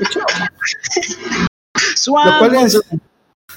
[0.09, 0.25] chao.
[2.25, 2.79] Los cuales,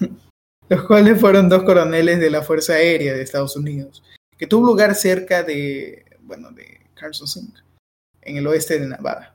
[0.69, 4.03] los cuales fueron dos coroneles de la Fuerza Aérea de Estados Unidos,
[4.39, 7.55] que tuvo lugar cerca de, bueno, de Carson Singh,
[8.23, 9.35] en el oeste de Nevada.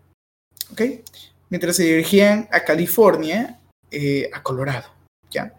[0.71, 0.81] ¿Ok?
[1.49, 3.59] Mientras se dirigían a California,
[3.91, 4.89] eh, a Colorado.
[5.29, 5.53] ¿Ya?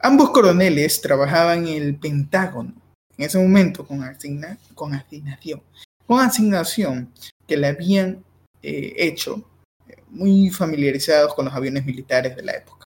[0.00, 2.72] Ambos coroneles trabajaban en el Pentágono
[3.18, 5.62] en ese momento con, asigna- con asignación,
[6.06, 7.10] con asignación
[7.46, 8.24] que le habían
[8.62, 9.44] eh, hecho
[9.88, 12.84] eh, muy familiarizados con los aviones militares de la época,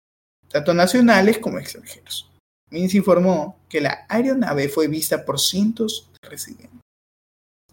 [0.50, 2.30] tanto nacionales como extranjeros.
[2.70, 6.82] Se informó que la aeronave fue vista por cientos de residentes.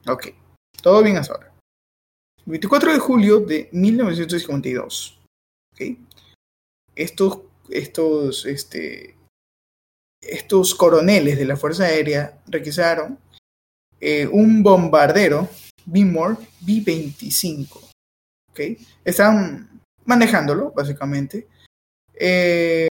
[0.08, 0.28] Ok,
[0.82, 1.52] todo bien hasta ahora.
[2.38, 5.20] El 24 de julio de 1952,
[5.72, 5.80] ¿ok?
[6.96, 9.16] estos, estos, este,
[10.20, 13.18] estos coroneles de la Fuerza Aérea requisaron
[14.00, 15.48] eh, un bombardero
[15.86, 17.80] Bimor B-25.
[18.50, 18.60] ¿ok?
[19.04, 21.48] Estaban manejándolo, básicamente.
[22.14, 22.88] eh,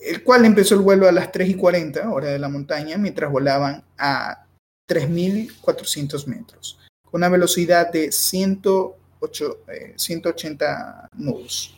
[0.00, 3.30] el cual empezó el vuelo a las 3 y 40 hora de la montaña, mientras
[3.30, 4.46] volaban a
[4.88, 11.76] 3.400 metros, con una velocidad de 108, eh, 180 nudos.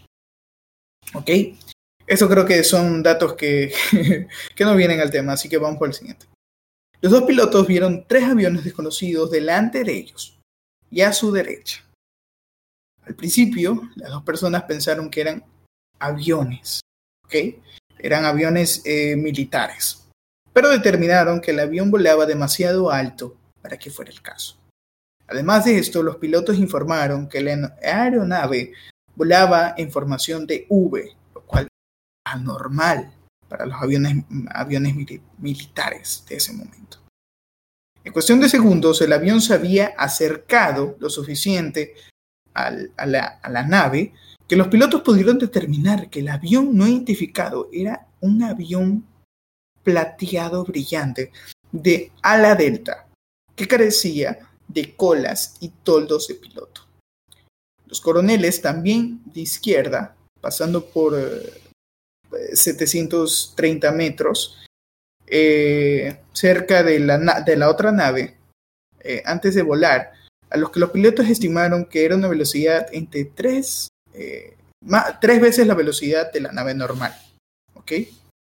[1.15, 1.31] ¿Ok?
[2.07, 3.73] Eso creo que son datos que,
[4.55, 6.27] que no vienen al tema, así que vamos por el siguiente.
[7.01, 10.37] Los dos pilotos vieron tres aviones desconocidos delante de ellos
[10.91, 11.85] y a su derecha.
[13.07, 15.45] Al principio, las dos personas pensaron que eran
[16.01, 16.81] aviones,
[17.25, 17.35] ¿ok?
[18.01, 20.09] Eran aviones eh, militares,
[20.53, 24.59] pero determinaron que el avión volaba demasiado alto para que fuera el caso.
[25.29, 28.73] Además de esto, los pilotos informaron que la aeronave
[29.15, 33.13] volaba en formación de V, lo cual es anormal
[33.49, 36.99] para los aviones, aviones mili- militares de ese momento.
[38.05, 41.95] En cuestión de segundos, el avión se había acercado lo suficiente
[42.55, 44.13] al- a, la, a la nave
[44.47, 49.07] que los pilotos pudieron determinar que el avión no identificado era un avión
[49.83, 51.33] plateado brillante
[51.71, 53.07] de ala delta
[53.55, 56.87] que carecía de colas y toldos de piloto.
[57.87, 61.61] Los coroneles también de izquierda, pasando por eh,
[62.53, 64.59] 730 metros,
[65.27, 68.37] eh, cerca de la, de la otra nave,
[69.01, 70.13] eh, antes de volar,
[70.51, 75.41] a los que los pilotos estimaron que era una velocidad entre tres, eh, ma- tres
[75.41, 77.15] veces la velocidad de la nave normal.
[77.75, 77.93] ¿Ok?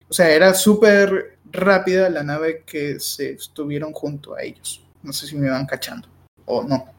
[0.08, 4.84] O sea, era súper rápida la nave que se estuvieron junto a ellos.
[5.04, 6.08] No sé si me van cachando
[6.46, 6.94] o no.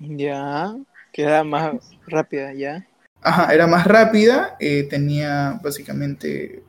[0.00, 0.76] Ya,
[1.12, 1.74] queda más
[2.06, 2.86] rápida, ya.
[3.52, 6.62] Era más rápida, eh, tenía básicamente,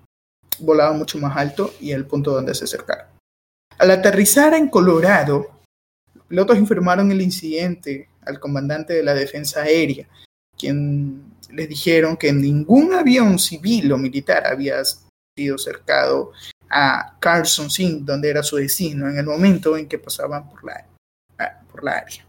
[0.59, 3.07] volaba mucho más alto y el punto donde se acercaron.
[3.77, 5.49] Al aterrizar en Colorado,
[6.13, 10.07] los pilotos informaron el incidente al comandante de la defensa aérea,
[10.57, 14.81] quien les dijeron que ningún avión civil o militar había
[15.37, 16.33] sido cercado
[16.69, 20.85] a Carson Sink, donde era su destino, en el momento en que pasaban por la,
[21.71, 22.28] por la área.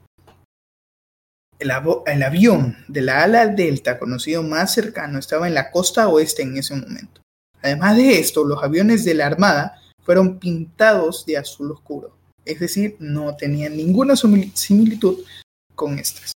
[1.61, 6.57] El, avión de la ala delta, conocido más cercano, estaba en la costa oeste en
[6.57, 7.20] ese momento.
[7.62, 12.96] Además de esto, los aviones de la Armada fueron pintados de azul oscuro, es decir,
[12.99, 15.18] no tenían ninguna similitud
[15.75, 16.33] con estas.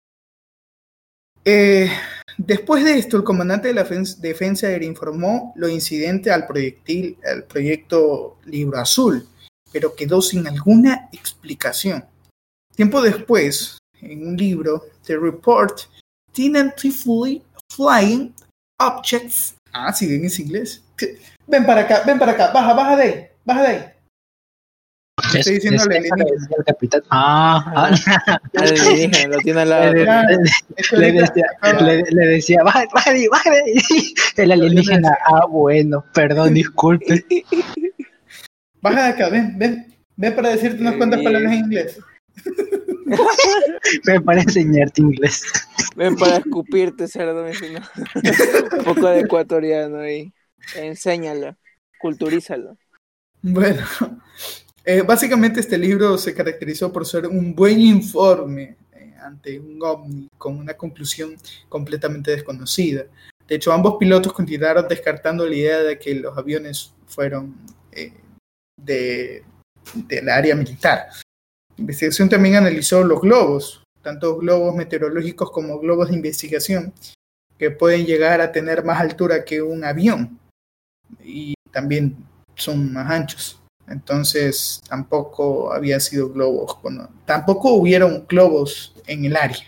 [1.44, 1.88] Eh,
[2.36, 7.44] después de esto, el comandante de la Defensa Aérea informó lo incidente al proyectil, al
[7.44, 9.26] proyecto Libro Azul,
[9.72, 12.04] pero quedó sin alguna explicación.
[12.74, 15.86] Tiempo después, en un libro, The Report
[16.32, 18.34] Tentatively Flying
[18.78, 19.54] Objects.
[19.72, 20.82] Ah, sí, en inglés.
[21.46, 23.92] Ven para acá, ven para acá, baja, baja de ahí, baja de ahí.
[25.34, 27.02] Estoy diciendo el capitán.
[27.10, 27.90] Ah,
[28.52, 29.92] lo tiene al lado.
[30.92, 31.46] Le, decía,
[31.80, 33.50] le, le decía, baja, baja, baja.
[34.36, 37.24] El alienígena, ah, bueno, perdón, disculpe.
[38.80, 39.94] Baja de acá, ven, ven.
[40.16, 41.98] Ven para decirte unas cuantas palabras en inglés.
[44.06, 45.42] Ven para enseñarte inglés.
[45.96, 50.32] Ven para escupirte, cerdo, Un poco de ecuatoriano ahí.
[50.76, 51.56] Enséñalo,
[51.98, 52.76] culturízalo.
[53.42, 53.84] Bueno,
[54.84, 60.28] eh, básicamente este libro se caracterizó por ser un buen informe eh, ante un ovni
[60.38, 61.36] con una conclusión
[61.68, 63.04] completamente desconocida.
[63.46, 67.56] De hecho, ambos pilotos continuaron descartando la idea de que los aviones fueron
[67.90, 68.12] eh,
[68.76, 69.44] de,
[69.94, 71.08] del área militar.
[71.76, 76.92] Investigación también analizó los globos, tanto globos meteorológicos como globos de investigación,
[77.58, 80.38] que pueden llegar a tener más altura que un avión
[81.22, 82.16] y también
[82.56, 83.60] son más anchos.
[83.88, 86.78] Entonces tampoco había sido globos,
[87.24, 89.64] tampoco hubieron globos en el área.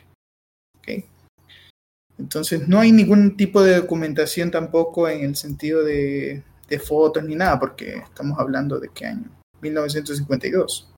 [2.16, 7.34] Entonces no hay ningún tipo de documentación tampoco en el sentido de, de fotos ni
[7.34, 9.28] nada, porque estamos hablando de qué año,
[9.60, 10.93] 1952.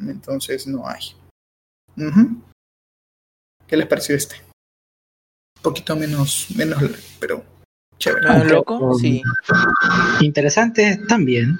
[0.00, 1.14] Entonces no hay.
[1.96, 2.42] Uh -huh.
[3.66, 4.36] ¿Qué les pareció este?
[5.56, 6.82] Un poquito menos, menos,
[7.20, 7.44] pero
[7.98, 8.44] chévere.
[8.44, 8.94] loco?
[8.98, 9.22] Sí.
[10.20, 11.58] Interesante también.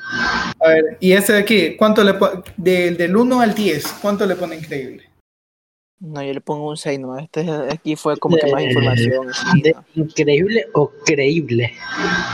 [0.60, 2.14] A ver, y este de aquí, ¿cuánto le
[2.56, 5.08] de, del 1 al 10, cuánto le pone increíble?
[6.00, 7.16] No, yo le pongo un 6, ¿no?
[7.16, 9.28] Este aquí fue como que más información.
[9.62, 11.72] ¿De increíble o creíble?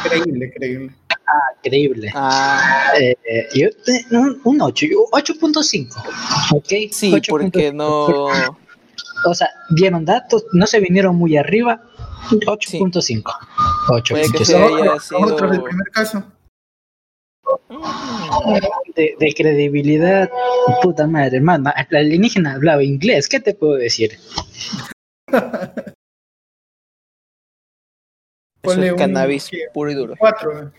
[0.04, 0.94] Creíble, creíble.
[1.30, 2.10] Ah, creíble.
[2.14, 2.92] Ah.
[2.98, 3.14] Eh,
[3.54, 3.68] yo,
[4.12, 6.52] un, un 8, 8.5.
[6.54, 6.90] Ok.
[6.90, 7.30] Sí, 8.
[7.30, 8.28] porque no.
[9.26, 11.82] O sea, vieron datos, no se vinieron muy arriba.
[12.30, 13.02] 8.5.
[13.02, 13.22] Sí.
[13.22, 15.20] 8.5.
[15.20, 16.24] Nosotros el primer caso.
[18.94, 20.30] De, de, credibilidad,
[20.82, 21.72] puta madre, hermano.
[21.90, 24.18] La alienígena hablaba inglés, ¿qué te puedo decir?
[28.60, 30.14] Ponle un cannabis puro y duro.
[30.18, 30.72] 4.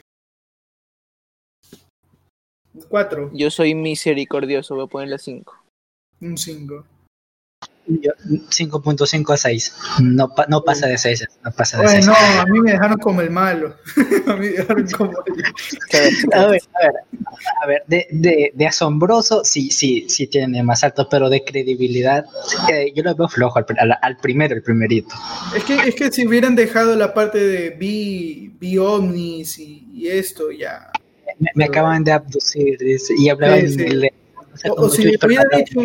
[2.89, 3.32] 4.
[3.34, 5.55] Yo soy misericordioso, voy a ponerle 5.
[6.21, 6.86] Un 5.
[7.89, 9.75] 5.5 a 6.
[10.01, 11.27] No, no pasa de 6.
[11.43, 12.05] No pasa de Oye, 6.
[12.05, 13.75] no, a mí me dejaron como el malo.
[14.27, 15.43] a mí me dejaron como el...
[16.34, 16.93] A ver, a ver,
[17.63, 22.25] a ver de, de, de, asombroso, sí, sí, sí tiene más alto, pero de credibilidad,
[22.71, 25.15] eh, yo lo veo flojo al, al, al, primero, el primerito.
[25.55, 30.08] Es que, es que si hubieran dejado la parte de vi, vi ovnis y, y
[30.08, 30.91] esto, ya.
[31.39, 32.78] Me, me acaban de abducir
[33.17, 33.82] y hablaban sí, sí.
[33.82, 34.12] inglés.
[34.54, 35.80] O, sea, o, o si hubiera dicho,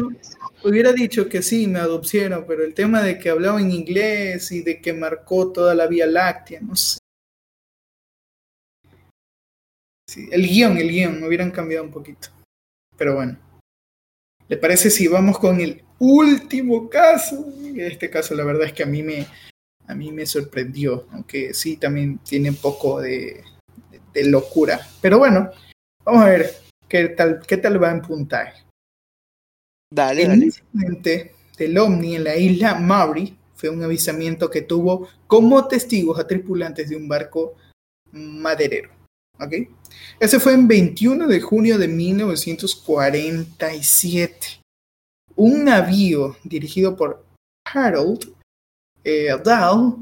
[0.64, 4.62] hubiera dicho que sí, me adopciono, pero el tema de que hablaba en inglés y
[4.62, 6.98] de que marcó toda la Vía Láctea, no sé.
[10.08, 12.28] Sí, el guion, el guion, me hubieran cambiado un poquito.
[12.96, 13.38] Pero bueno.
[14.46, 17.46] ¿Le parece si vamos con el último caso?
[17.76, 19.26] Este caso la verdad es que a mí me,
[19.86, 23.42] a mí me sorprendió, aunque sí también tiene un poco de,
[24.14, 24.80] de, locura.
[25.00, 25.50] Pero bueno,
[26.04, 26.50] vamos a ver
[26.88, 28.62] qué tal, qué tal va en puntaje.
[29.90, 30.44] Dale, el dale.
[30.46, 36.26] incidente del ovni en la isla Maury fue un avisamiento que tuvo como testigos a
[36.26, 37.56] tripulantes de un barco
[38.12, 38.90] maderero.
[39.38, 39.68] ¿okay?
[40.18, 44.60] Ese fue en 21 de junio de 1947.
[45.36, 47.26] Un navío dirigido por
[47.66, 48.32] Harold
[49.02, 49.96] eh, Dahl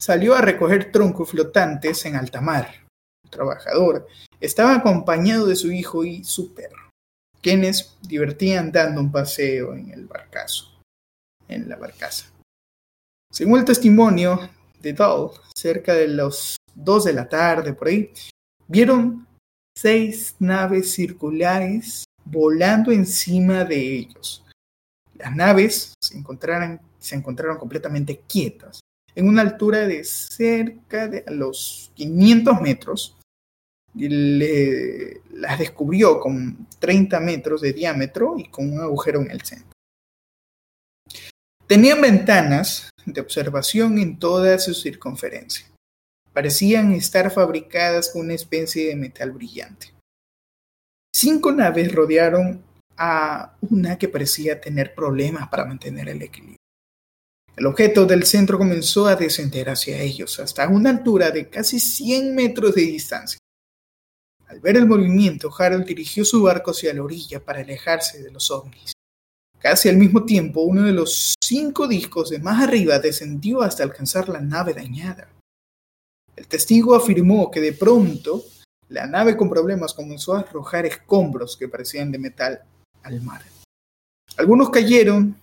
[0.00, 2.87] salió a recoger troncos flotantes en alta mar.
[3.28, 4.08] El trabajador
[4.40, 6.88] estaba acompañado de su hijo y su perro
[7.40, 10.80] quienes divertían dando un paseo en el barcazo,
[11.48, 12.26] en la barcaza.
[13.32, 14.50] Según el testimonio
[14.80, 18.12] de Dahl, cerca de las 2 de la tarde, por ahí,
[18.66, 19.26] vieron
[19.76, 24.44] seis naves circulares volando encima de ellos.
[25.14, 28.80] Las naves se encontraron, se encontraron completamente quietas,
[29.14, 33.17] en una altura de cerca de los 500 metros,
[33.94, 39.68] le, las descubrió con 30 metros de diámetro y con un agujero en el centro.
[41.66, 45.66] Tenían ventanas de observación en toda su circunferencia.
[46.32, 49.92] Parecían estar fabricadas con una especie de metal brillante.
[51.14, 52.62] Cinco naves rodearon
[52.96, 56.58] a una que parecía tener problemas para mantener el equilibrio.
[57.56, 62.34] El objeto del centro comenzó a descender hacia ellos hasta una altura de casi 100
[62.34, 63.37] metros de distancia.
[64.48, 68.50] Al ver el movimiento, Harold dirigió su barco hacia la orilla para alejarse de los
[68.50, 68.92] ovnis.
[69.58, 74.28] Casi al mismo tiempo, uno de los cinco discos de más arriba descendió hasta alcanzar
[74.28, 75.28] la nave dañada.
[76.34, 78.44] El testigo afirmó que de pronto
[78.88, 82.62] la nave con problemas comenzó a arrojar escombros que parecían de metal
[83.02, 83.42] al mar.
[84.36, 85.36] Algunos cayeron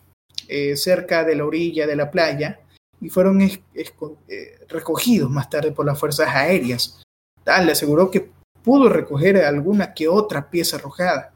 [0.47, 2.59] eh, cerca de la orilla de la playa
[3.01, 7.03] y fueron eh, recogidos más tarde por las fuerzas aéreas.
[7.43, 8.31] Tal le aseguró que
[8.65, 11.33] pudo recoger alguna que otra pieza arrojada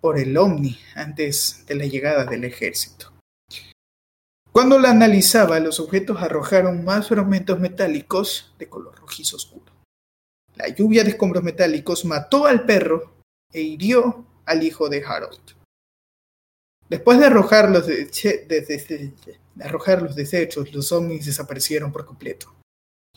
[0.00, 3.12] por el ovni antes de la llegada del ejército.
[4.50, 9.72] Cuando la analizaba, los objetos arrojaron más fragmentos metálicos de color rojizo oscuro.
[10.54, 13.12] La lluvia de escombros metálicos mató al perro
[13.52, 15.40] e hirió al hijo de Harold.
[16.88, 17.86] Después de arrojar los,
[20.02, 22.54] los desechos, los ovnis desaparecieron por completo.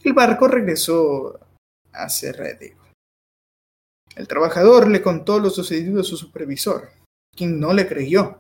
[0.04, 1.40] El barco regresó
[1.94, 2.87] a Cerredeo.
[4.18, 6.90] El trabajador le contó lo sucedido a su supervisor,
[7.36, 8.40] quien no le creyó.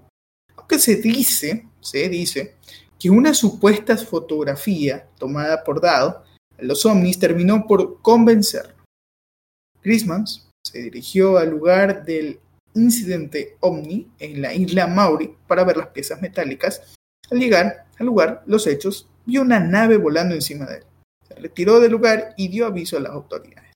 [0.55, 2.55] Aunque se dice, se dice,
[2.97, 6.23] que una supuesta fotografía tomada por Dado
[6.57, 8.73] en los ovnis terminó por convencerlo.
[9.82, 12.39] Christmas se dirigió al lugar del
[12.73, 16.95] incidente ovni en la isla Mauri para ver las piezas metálicas.
[17.30, 20.84] Al llegar al lugar, los hechos, vio una nave volando encima de él.
[21.28, 23.66] Se retiró del lugar y dio aviso a las autoridades.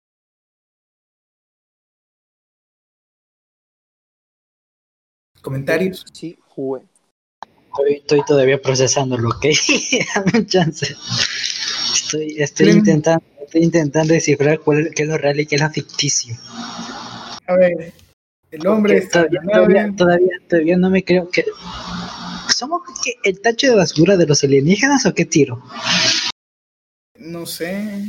[5.42, 6.06] ¿Comentarios?
[6.14, 6.82] Sí, jugué.
[7.89, 9.54] Estoy, todavía procesando lo que
[10.16, 10.96] dame un chance.
[11.94, 15.70] Estoy, estoy intentando, estoy intentando descifrar cuál, qué es lo real y qué es lo
[15.70, 16.36] ficticio.
[17.48, 17.94] A ver,
[18.52, 19.42] el hombre todavía,
[19.96, 21.46] todavía, todavía, no me creo que.
[22.56, 22.82] ¿Somos
[23.24, 25.64] el tacho de basura de los alienígenas o qué tiro?
[27.18, 28.06] No sé.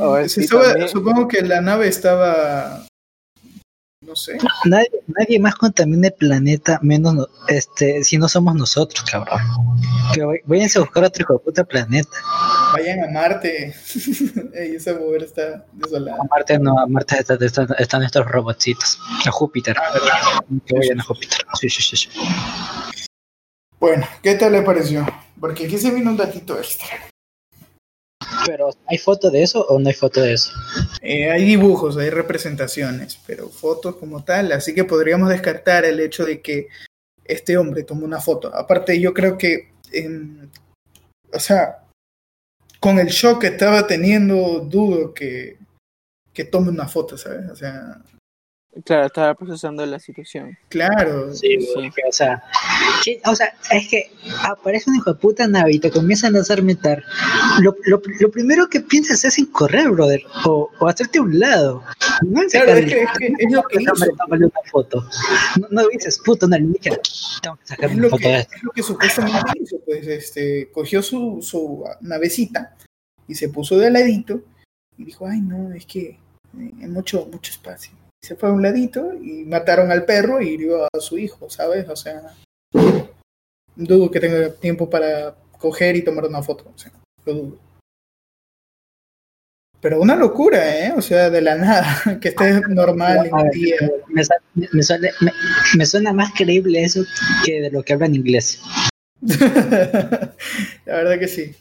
[0.88, 2.84] supongo que la nave estaba
[4.02, 4.36] no sé.
[4.64, 9.40] Nadie, nadie más contamina el planeta menos este si no somos nosotros, cabrón.
[10.12, 12.10] Que váyanse a buscar otro puta planeta.
[12.72, 13.74] Vayan a Marte.
[14.54, 16.18] esa mujer está desolada.
[16.20, 18.98] A Marte no, a Marte están, estos robotcitos.
[19.24, 19.76] A Júpiter.
[19.78, 21.38] Ah, que vayan a Júpiter.
[21.60, 22.08] Sí, sí, sí,
[23.78, 25.06] Bueno, ¿qué tal le pareció?
[25.40, 26.88] Porque aquí se vino un datito extra.
[28.46, 30.50] Pero, ¿hay foto de eso o no hay foto de eso?
[31.04, 36.24] Eh, hay dibujos, hay representaciones, pero fotos como tal, así que podríamos descartar el hecho
[36.24, 36.68] de que
[37.24, 38.54] este hombre tomó una foto.
[38.54, 39.72] Aparte, yo creo que,
[41.32, 41.82] o sea,
[42.78, 45.58] con el shock que estaba teniendo, dudo que,
[46.32, 47.50] que tome una foto, ¿sabes?
[47.50, 48.00] O sea,
[48.86, 50.56] Claro, estaba procesando la situación.
[50.70, 51.34] Claro.
[51.34, 52.42] Sí, o sea,
[53.26, 54.10] o sea, es que
[54.44, 57.04] aparece un hijo de puta nave y te comienzan a lanzar metal.
[57.60, 61.38] Lo, lo, lo, primero que piensas es en correr, brother, o, o hacerte a un
[61.38, 61.84] lado.
[62.22, 63.92] No es, claro, es, que, es, que, es lo que hizo.
[64.28, 65.06] Una foto.
[65.60, 66.96] No, no dices, puta, una alienígena.
[67.42, 68.54] Tengo que sacar una foto que, de esto.
[68.56, 72.74] Es lo que supuestamente hizo, pues, este, cogió su, su navecita
[73.28, 74.40] y se puso de ladito
[74.96, 76.18] y dijo, ay, no, es que
[76.56, 80.84] hay mucho, mucho espacio se fue a un ladito y mataron al perro y hirió
[80.84, 81.88] a su hijo, ¿sabes?
[81.88, 82.22] O sea,
[83.74, 86.92] dudo que tenga tiempo para coger y tomar una foto, o sea,
[87.26, 87.58] lo dudo.
[89.80, 90.92] Pero una locura, ¿eh?
[90.96, 91.84] O sea, de la nada,
[92.20, 93.76] que esté normal en el día.
[94.06, 94.22] Me,
[94.72, 95.08] me, suena,
[95.76, 97.04] me, suena más creíble eso
[97.44, 98.60] que de lo que habla en inglés.
[99.20, 100.36] la
[100.86, 101.56] verdad que sí.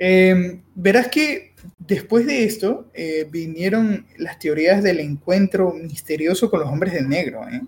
[0.00, 6.68] Eh, verás que Después de esto, eh, vinieron las teorías del encuentro misterioso con los
[6.68, 7.62] hombres de negro, ¿eh?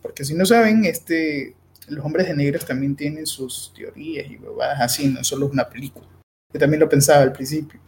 [0.00, 1.54] Porque si no saben, este,
[1.88, 6.06] los hombres de negro también tienen sus teorías y bobadas así, no solo una película.
[6.52, 7.80] Yo también lo pensaba al principio.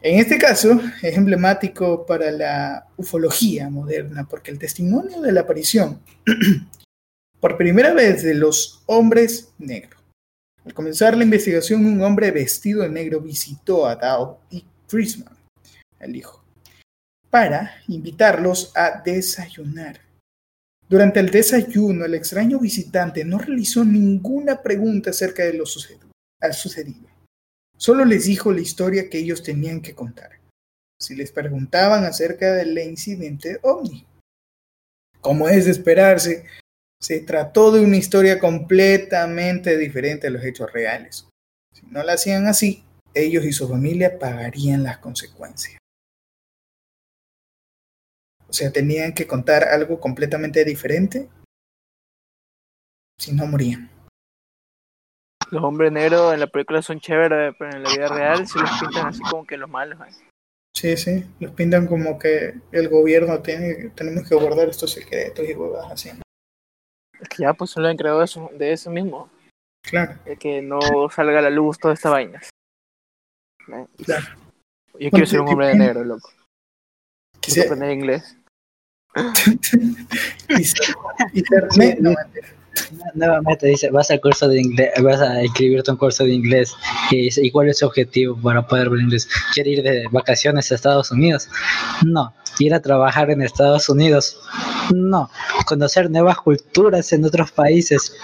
[0.00, 6.00] En este caso, es emblemático para la ufología moderna, porque el testimonio de la aparición
[7.40, 9.97] por primera vez de los hombres negros
[10.68, 15.34] al comenzar la investigación, un hombre vestido de negro visitó a Dao y Chrisman,
[15.98, 16.44] el hijo,
[17.30, 19.98] para invitarlos a desayunar.
[20.86, 26.06] Durante el desayuno, el extraño visitante no realizó ninguna pregunta acerca de lo sucedido.
[27.78, 30.38] Solo les dijo la historia que ellos tenían que contar.
[31.00, 34.04] si les preguntaban acerca del incidente ovni.
[35.20, 36.44] Como es de esperarse,
[37.00, 41.28] se trató de una historia completamente diferente a los hechos reales.
[41.72, 42.84] Si no la hacían así,
[43.14, 45.78] ellos y su familia pagarían las consecuencias.
[48.48, 51.28] O sea, tenían que contar algo completamente diferente
[53.18, 53.90] si no morían.
[55.50, 58.70] Los hombres negros en la película son chéveres, pero en la vida real sí los
[58.80, 59.98] pintan así como que los malos.
[60.00, 60.12] ¿eh?
[60.74, 65.54] Sí, sí, los pintan como que el gobierno tiene, tenemos que guardar estos secretos y
[65.54, 66.10] huevas así.
[67.20, 69.28] Es que ya pues solo han creado eso, de eso mismo.
[69.82, 70.14] Claro.
[70.24, 72.40] De que no salga a la luz toda esta vaina.
[73.68, 73.86] ¿Eh?
[74.04, 74.26] Claro.
[74.98, 76.30] Yo quiero ser un hombre de negro, loco.
[77.40, 78.36] Quiero Quise- aprender inglés.
[80.48, 80.94] y ser-
[81.32, 82.48] y ser- me- no, mentira.
[83.14, 86.74] Nuevamente dice, vas al curso de inglés, vas a inscribirte a un curso de inglés
[87.10, 89.28] y dice, ¿y cuál es su objetivo para poder hablar inglés?
[89.54, 91.48] ¿Quiere ir de vacaciones a Estados Unidos?
[92.04, 92.34] No.
[92.58, 94.40] ¿Ir a trabajar en Estados Unidos?
[94.94, 95.30] No.
[95.66, 98.16] ¿Conocer nuevas culturas en otros países?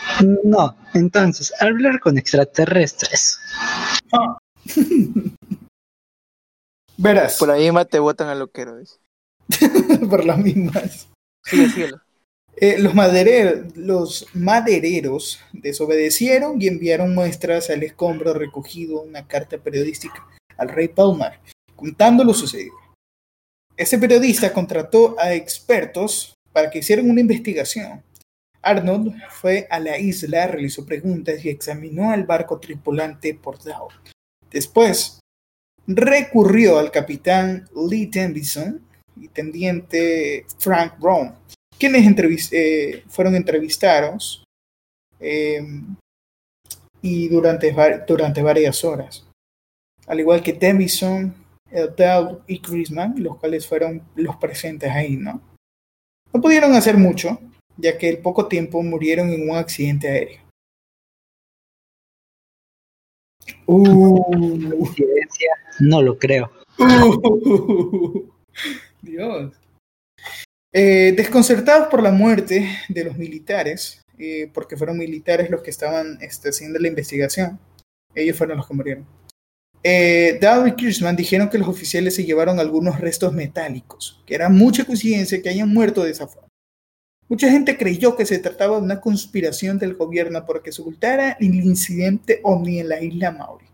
[0.44, 0.76] No.
[0.94, 3.38] Entonces, hablar con extraterrestres.
[6.96, 8.76] Verás, Por ahí más te botan al loquero.
[10.10, 11.08] Por las mismas.
[11.44, 12.03] Sigue, síguelo.
[12.56, 12.94] Eh, los,
[14.34, 20.24] madereros, desobedecieron y enviaron muestras al escombro recogido una carta periodística
[20.56, 21.40] al rey Palmer,
[21.74, 22.76] contando lo sucedido.
[23.76, 28.04] Ese periodista contrató a expertos para que hicieran una investigación.
[28.62, 33.88] Arnold fue a la isla, realizó preguntas y examinó al barco tripulante por Dow.
[34.50, 35.18] Después,
[35.88, 38.80] recurrió al capitán Lee Tennyson
[39.16, 41.34] y teniente Frank Brown,
[41.78, 44.44] quienes entrevis- eh, fueron entrevistados
[45.20, 45.62] eh,
[47.02, 49.26] y durante, va- durante varias horas.
[50.06, 51.34] Al igual que Davison,
[51.70, 55.40] Eldell y Chrisman, los cuales fueron los presentes ahí, ¿no?
[56.32, 57.38] No pudieron hacer mucho,
[57.76, 60.40] ya que al poco tiempo murieron en un accidente aéreo.
[63.66, 64.84] Uh,
[65.80, 66.50] No lo creo.
[66.78, 68.28] Uh,
[69.02, 69.52] Dios.
[70.76, 76.18] Eh, desconcertados por la muerte de los militares, eh, porque fueron militares los que estaban
[76.20, 77.60] este, haciendo la investigación,
[78.12, 79.06] ellos fueron los que murieron.
[79.84, 84.48] Eh, Dow y Kirschman dijeron que los oficiales se llevaron algunos restos metálicos, que era
[84.48, 86.48] mucha coincidencia que hayan muerto de esa forma.
[87.28, 91.54] Mucha gente creyó que se trataba de una conspiración del gobierno porque se ocultara el
[91.54, 93.66] incidente ovni en la isla Maori.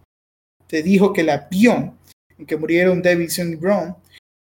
[0.69, 1.97] Se dijo que el avión
[2.37, 3.97] en que murieron Davidson y Brown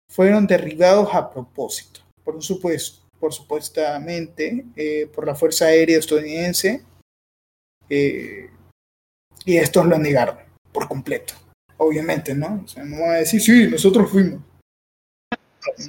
[0.08, 6.84] fueron derribados a propósito, por un supuesto, por supuestamente eh, por la Fuerza Aérea estadounidense,
[7.89, 8.49] eh,
[9.45, 10.38] y estos lo negaron
[10.71, 11.34] por completo,
[11.78, 12.63] obviamente, ¿no?
[12.63, 14.41] O sea, no van a decir, sí, nosotros fuimos.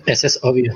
[0.07, 0.73] Eso es obvio.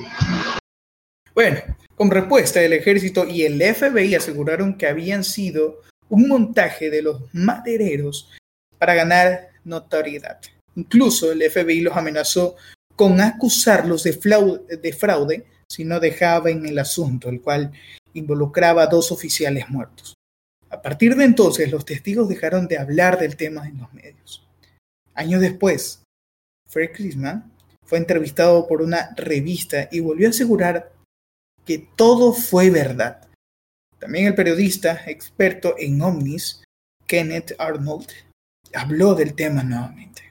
[1.35, 1.61] Bueno,
[1.95, 7.23] con respuesta, el ejército y el FBI aseguraron que habían sido un montaje de los
[7.33, 8.31] madereros
[8.79, 10.41] para ganar notoriedad.
[10.75, 12.57] Incluso el FBI los amenazó
[12.99, 14.13] con acusarlos de,
[14.93, 17.71] fraude si no dejaban el asunto, el cual
[18.13, 20.15] involucraba a dos oficiales muertos.
[20.69, 24.45] A partir de entonces, los testigos dejaron de hablar del tema en los medios.
[25.15, 26.03] Años después,
[26.67, 27.53] Fred Chrisman
[27.85, 30.93] fue entrevistado por una revista y volvió a asegurar
[31.65, 33.29] que todo fue verdad.
[34.01, 36.65] También el periodista experto en ovnis,
[37.07, 38.09] Kenneth Arnold,
[38.75, 40.28] habló del tema nuevamente.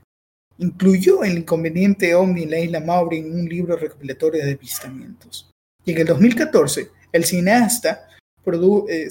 [0.60, 5.52] Incluyó el inconveniente ovni en la isla Maori en un libro recopilatorio de avistamientos.
[5.86, 8.08] Y en el 2014, el cineasta,
[8.44, 9.10] produ- eh,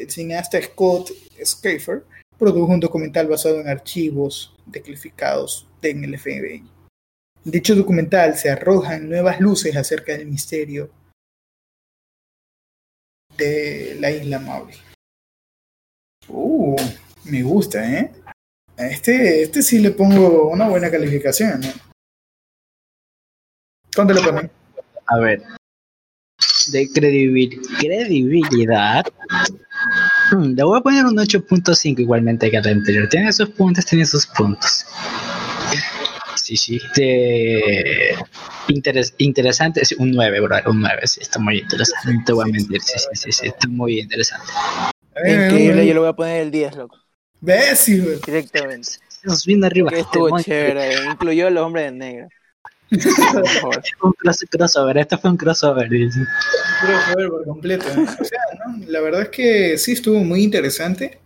[0.00, 1.10] el cineasta Scott
[1.42, 2.04] Schaefer
[2.36, 6.64] produjo un documental basado en archivos declasificados en el FBI.
[7.44, 10.90] En dicho documental se arrojan nuevas luces acerca del misterio
[13.36, 14.72] de la isla Maui.
[16.28, 16.76] Uh,
[17.24, 18.12] me gusta, ¿eh?
[18.76, 21.68] A este, este sí le pongo una buena calificación, ¿no?
[23.94, 24.50] ¿Cuánto le ponen?
[25.06, 25.42] A ver.
[26.72, 29.04] De credibil- credibilidad.
[30.32, 33.08] Hmm, le voy a poner un 8.5 igualmente que al anterior.
[33.08, 34.84] Tiene sus puntos, tiene sus puntos.
[36.34, 36.80] Sí, sí.
[36.96, 38.16] De...
[38.68, 40.56] interes- interesante, sí, un 9, bro.
[40.66, 42.12] Un 9, sí, está muy interesante.
[42.12, 44.52] No te voy a mentir, sí, sí, sí, sí, está muy interesante.
[45.24, 46.98] Increíble, yo le voy a poner el 10, loco.
[47.44, 48.18] ¿Ves, güey?
[48.24, 48.88] Directamente.
[49.08, 49.90] Estamos bien arriba.
[49.90, 51.04] Que estuvo chévere.
[51.10, 52.28] Incluyó a los hombres de negro.
[54.02, 55.88] Un cross- crossover, esto fue un crossover.
[55.88, 57.86] Puro poder por completo.
[57.86, 58.84] O sea, ¿no?
[58.86, 61.18] la verdad es que sí estuvo muy interesante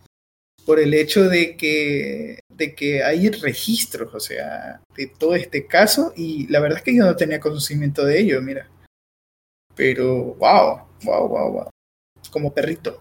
[0.65, 6.13] por el hecho de que de que hay registros, o sea, de todo este caso
[6.17, 8.69] y la verdad es que yo no tenía conocimiento de ello, mira.
[9.77, 11.71] Pero, wow, wow, wow, wow.
[12.31, 13.01] Como perrito.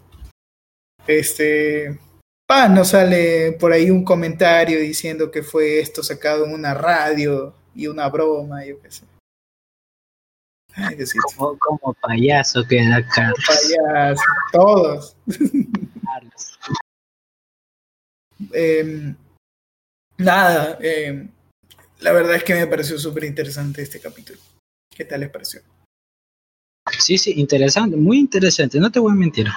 [1.08, 1.98] Este,
[2.48, 7.54] pa, no sale por ahí un comentario diciendo que fue esto sacado en una radio
[7.76, 9.04] y una broma, yo qué sé.
[10.74, 10.98] Ay,
[11.36, 13.46] como, como, payaso queda Carlos.
[13.48, 14.24] Payaso,
[14.54, 15.16] todos.
[18.54, 19.16] eh,
[20.18, 21.28] nada, eh,
[22.00, 24.40] la verdad es que me pareció súper interesante este capítulo.
[24.96, 25.62] ¿Qué tal les pareció?
[27.00, 29.48] Sí, sí, interesante, muy interesante, no te voy a mentir.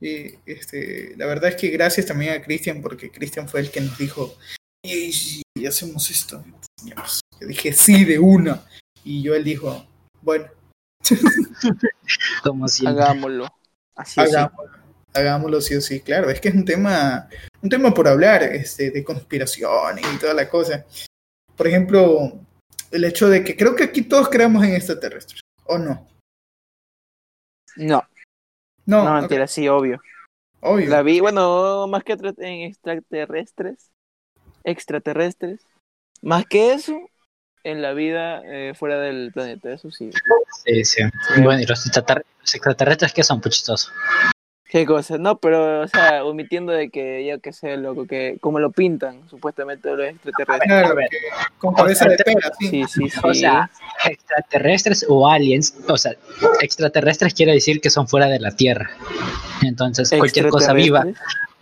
[0.00, 3.82] Sí, este, la verdad es que gracias también a Cristian, porque Cristian fue el que
[3.82, 4.34] nos dijo,
[4.82, 6.42] y, y hacemos esto.
[6.84, 8.64] Yo dije, sí, de una.
[9.04, 9.86] Y yo él dijo,
[10.22, 10.46] bueno.
[12.42, 13.46] Como si Hagámoslo.
[13.94, 14.78] Así hagámoslo,
[15.12, 16.30] hagámoslo sí o sí, claro.
[16.30, 17.28] Es que es un tema,
[17.60, 20.86] un tema por hablar, este, de conspiración y toda la cosa.
[21.54, 22.40] Por ejemplo,
[22.90, 26.08] el hecho de que creo que aquí todos creamos en extraterrestres, ¿o no?
[27.76, 28.02] No.
[28.90, 30.00] No, No, mentira, sí, obvio.
[30.60, 30.88] obvio.
[30.90, 33.90] La vi, bueno, más que en extraterrestres.
[34.64, 35.60] Extraterrestres.
[36.22, 36.98] Más que eso,
[37.62, 40.10] en la vida eh, fuera del planeta, eso sí.
[40.64, 41.02] Sí, sí.
[41.42, 43.92] Bueno, y los extraterrestres, los extraterrestres que son puchitos.
[44.70, 45.18] ¿Qué cosa?
[45.18, 49.28] No, pero, o sea, omitiendo de que yo que sé, loco, que como lo pintan,
[49.28, 50.68] supuestamente los extraterrestres.
[50.68, 51.08] Claro, A ver.
[51.58, 52.68] con cabeza de pera, sí.
[52.68, 53.20] Sí, sí, sí.
[53.24, 53.68] O sea,
[54.04, 56.12] extraterrestres o aliens, o sea,
[56.60, 58.90] extraterrestres quiere decir que son fuera de la Tierra.
[59.62, 61.04] Entonces, cualquier cosa viva,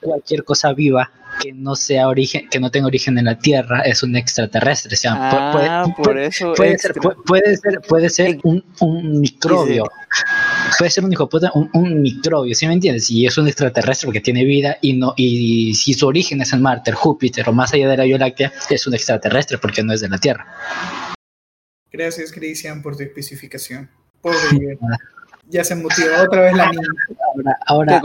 [0.03, 4.03] cualquier cosa viva que no sea origen, que no tenga origen en la Tierra es
[4.03, 4.95] un extraterrestre.
[4.95, 6.53] O sea, Ah, puede, por puede- eso.
[6.55, 6.93] puede extra.
[6.95, 9.85] ser, pu- puede ser, puede ser un, un microbio.
[10.79, 13.11] Puede ser un hijo puta, un, un microbio, ¿sí me entiendes?
[13.11, 16.63] Y es un extraterrestre porque tiene vida y no y si su origen es en
[16.63, 20.01] Marte, Júpiter o más allá de la Vía Láctea, es un extraterrestre porque no es
[20.01, 20.47] de la Tierra.
[21.91, 23.89] Gracias, Cristian, por tu especificación.
[24.21, 24.79] Pobre.
[25.49, 26.89] Ya se motivó otra vez la niña.
[27.67, 28.01] Ahora,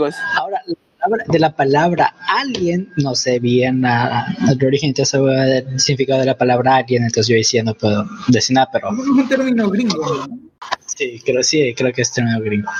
[1.04, 6.76] palabra- de la palabra alien, no sé bien el origen el significado de la palabra
[6.76, 10.38] alien, entonces yo decía no puedo decir nada, pero Es un término gringo, ¿no?
[10.86, 12.70] sí, creo, sí, creo que es término gringo.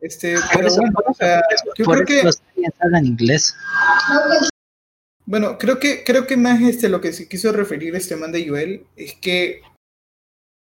[0.00, 1.42] Este, pero eso, bueno, o sea,
[1.76, 3.56] yo creo que, los aliens hablan inglés.
[5.24, 8.48] bueno, creo que, creo que más este, lo que se quiso referir este man de
[8.48, 9.62] Joel es que,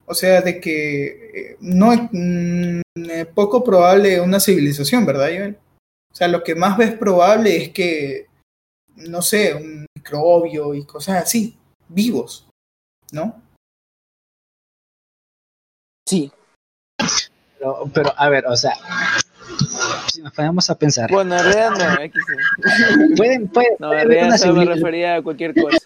[0.04, 2.80] o sea, de que eh, no es mm,
[3.10, 5.58] eh, poco probable una civilización, ¿verdad, Joel?
[6.16, 8.26] O sea, lo que más ves probable es que,
[8.94, 11.58] no sé, un microbio y cosas así,
[11.88, 12.48] vivos,
[13.12, 13.42] ¿no?
[16.08, 16.32] Sí.
[17.58, 18.72] Pero, pero, a ver, o sea,
[20.10, 22.22] si nos ponemos a pensar, Bueno, en realidad no, X.
[23.18, 25.76] pueden, puede, No, en realidad una solo me refería a cualquier cosa.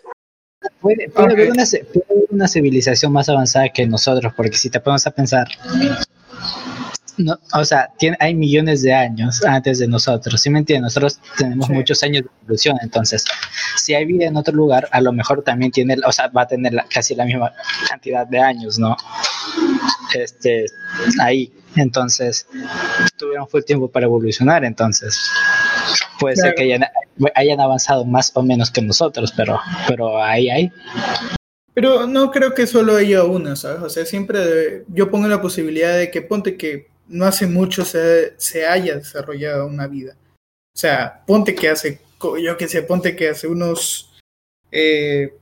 [0.80, 4.78] Puede, puede haber una, puede haber una civilización más avanzada que nosotros, porque si te
[4.78, 5.48] pones a pensar,
[7.24, 10.94] no, o sea, tiene, hay millones de años antes de nosotros, ¿sí me entiendes?
[10.94, 11.72] Nosotros tenemos Sí.
[11.72, 13.24] muchos años de evolución, entonces,
[13.76, 16.46] si hay vida en otro lugar, a lo mejor también tiene, o sea, va a
[16.46, 17.52] tener la- casi la misma
[17.88, 18.96] cantidad de años, ¿no?
[20.14, 20.66] Este,
[21.20, 22.46] ahí, entonces,
[23.16, 25.20] tuvieron full tiempo para evolucionar, entonces,
[26.18, 26.84] puede ser que hayan,
[27.34, 30.72] hayan avanzado más o menos que nosotros, pero, pero ahí hay.
[31.72, 33.80] Pero no creo que solo haya una, ¿sabes?
[33.82, 38.34] O sea, siempre yo pongo la posibilidad de que ponte que no hace mucho se,
[38.38, 40.16] se haya desarrollado una vida.
[40.74, 42.00] O sea, ponte que hace,
[42.42, 44.12] yo qué sé, ponte que hace unos
[44.70, 45.34] eh,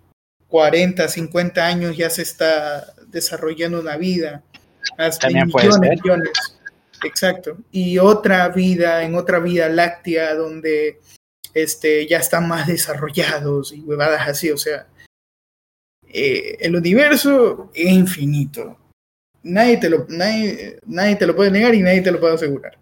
[0.49, 4.43] 40, 50 años ya se está desarrollando una vida.
[5.21, 6.03] También puede millones, ser.
[6.03, 6.31] millones.
[7.05, 7.59] Exacto.
[7.71, 11.01] Y otra vida, en otra vida láctea donde
[11.55, 14.87] este, ya están más desarrollados y huevadas así, o sea,
[16.09, 18.79] eh, el universo es infinito.
[19.49, 22.77] Nadie te, lo, nadie, nadie te lo puede negar y nadie te lo puede asegurar.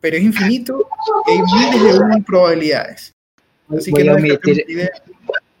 [0.00, 0.88] Pero es infinito
[1.26, 3.12] y hay miles de probabilidades.
[3.68, 4.64] Así voy, que a no omitir,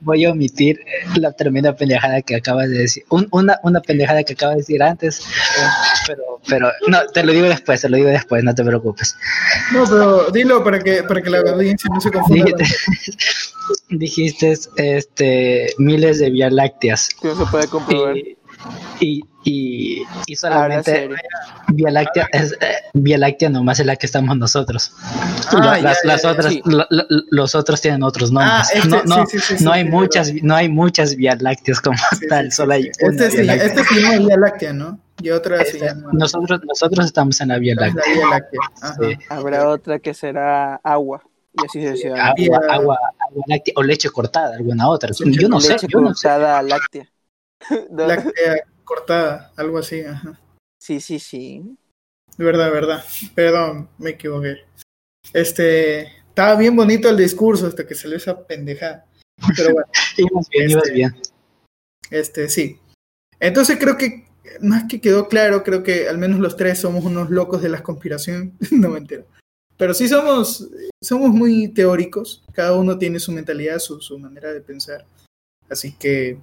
[0.00, 0.80] voy a omitir
[1.16, 3.04] la tremenda pendejada que acabas de decir.
[3.10, 5.22] Un- una, una pendejada que acabas de decir antes,
[6.06, 9.14] pero, pero no, te lo digo después, te lo digo después, no te preocupes.
[9.72, 12.46] No, pero dilo para que, para que la audiencia no se confunda.
[12.56, 12.64] Dijiste,
[13.90, 17.08] dijiste este, miles de vías lácteas.
[17.20, 18.16] Que no se puede comprobar.
[18.16, 18.36] Y,
[19.00, 21.08] y, y, y solamente.
[21.68, 24.92] Vía Láctea, es, eh, Vía Láctea nomás es la que estamos nosotros.
[25.52, 26.62] Ah, La- las, ya, las ya, otras, sí.
[27.30, 28.52] los otros tienen otros nombres.
[28.54, 31.40] Ah, este, no, no, sí, sí, sí, no sí, hay muchas, no hay muchas Vías
[31.40, 32.90] Lácteas como Sí, tal, solo hay sí.
[33.02, 34.98] una Este, Vía este se llama Vía Láctea, ¿no?
[35.22, 38.14] Y otra se Este, llama nosotros, nosotros estamos en la Vía la Láctea.
[38.14, 38.60] Vía Láctea.
[38.82, 38.94] Ajá.
[39.00, 39.18] Sí.
[39.28, 41.22] Habrá otra que será agua.
[41.52, 42.44] Y así sucesivamente.
[42.44, 42.98] Agua, Había- agua,
[43.28, 45.10] agua láctea o leche cortada, alguna otra.
[45.18, 46.28] Yo no sé, Leche yo no sé.
[46.28, 47.08] cortada láctea.
[47.90, 50.40] No, Láctea cortada, algo así, ajá.
[50.80, 51.76] Sí, sí, sí.
[52.36, 53.04] De verdad, verdad.
[53.34, 54.56] Perdón, me equivoqué.
[55.32, 59.06] Este, estaba bien bonito el discurso hasta que salió esa pendejada.
[59.56, 61.22] Pero bueno, Ibas bien, ibas Este- bien.
[62.10, 62.78] este, sí.
[63.38, 64.26] Entonces creo que,
[64.60, 67.82] más que quedó claro, creo que al menos los tres somos unos locos de la
[67.82, 68.56] conspiración.
[68.70, 69.26] no me entero.
[69.76, 70.68] Pero sí somos,
[71.02, 72.42] somos muy teóricos.
[72.52, 75.06] Cada uno tiene su mentalidad, su, su manera de pensar.
[75.70, 76.38] Así que,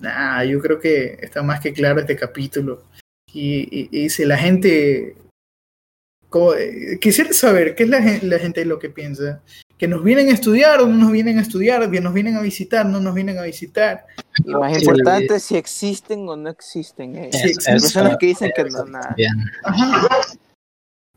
[0.00, 2.84] nada, yo creo que está más que claro este capítulo.
[3.32, 5.16] Y, y- y si la gente...
[6.28, 9.42] como- eh, quisiera saber qué es la, la gente lo que piensa.
[9.78, 12.40] Que nos vienen a estudiar o no nos vienen a estudiar, que nos vienen a
[12.40, 14.06] visitar, no nos vienen a visitar.
[14.44, 14.80] Y más Sí.
[14.80, 17.14] importante, si existen o no existen.
[17.16, 17.30] eh.
[17.32, 19.14] Sí, Es- existen es- personas que dicen que no, nada.
[19.64, 20.08] Ajá.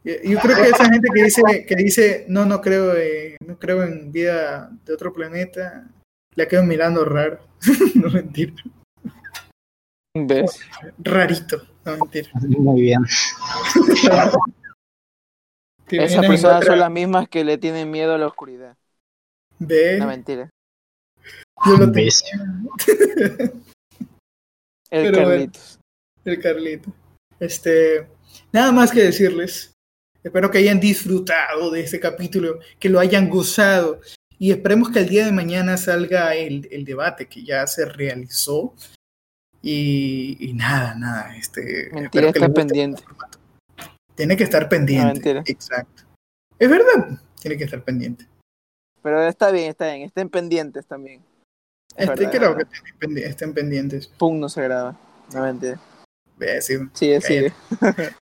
[0.04, 3.84] Yo creo que esa gente que dice, que dice no, no creo, eh, no creo
[3.84, 5.88] en vida de otro planeta,
[6.40, 7.40] la quedo mirando raro.
[7.96, 8.54] no mentira.
[10.16, 10.60] ¿Ves?
[10.98, 12.30] Rarito, no mentira.
[12.48, 13.02] Muy bien.
[15.88, 18.78] ¿Te Esas personas otra- son las mismas que le tienen miedo a la oscuridad.
[19.60, 20.50] Ve, No, mentira.
[21.66, 21.94] yo lo tengo.
[21.94, 22.24] ¿Ves?
[24.92, 25.30] El Pero bueno.
[25.30, 25.80] Carlitos.
[26.26, 26.94] El Carlito.
[27.40, 28.08] Este,
[28.52, 29.74] nada más que decirles.
[30.24, 34.02] Espero que hayan disfrutado de este capítulo, que lo hayan gozado.
[34.40, 38.74] Y esperemos que el día de mañana salga el, el debate que ya se realizó.
[39.62, 41.36] Y, y nada, nada.
[41.36, 43.04] Este, Mentira, espero que está pendiente.
[44.16, 45.34] Tiene que estar pendiente.
[45.34, 45.44] No.
[45.46, 46.04] Exacto.
[46.58, 48.26] Es verdad, tiene que estar pendiente.
[49.02, 50.04] Pero está bien, está bien.
[50.08, 51.22] Estén pendientes también.
[51.96, 54.08] Es Este, verdad, creo que estén pendi- estén pendientes.
[54.08, 54.98] Pum, no se graba.
[55.34, 55.80] No, mentira.
[56.62, 56.78] Sí.
[56.94, 57.54] Sigue, sigue.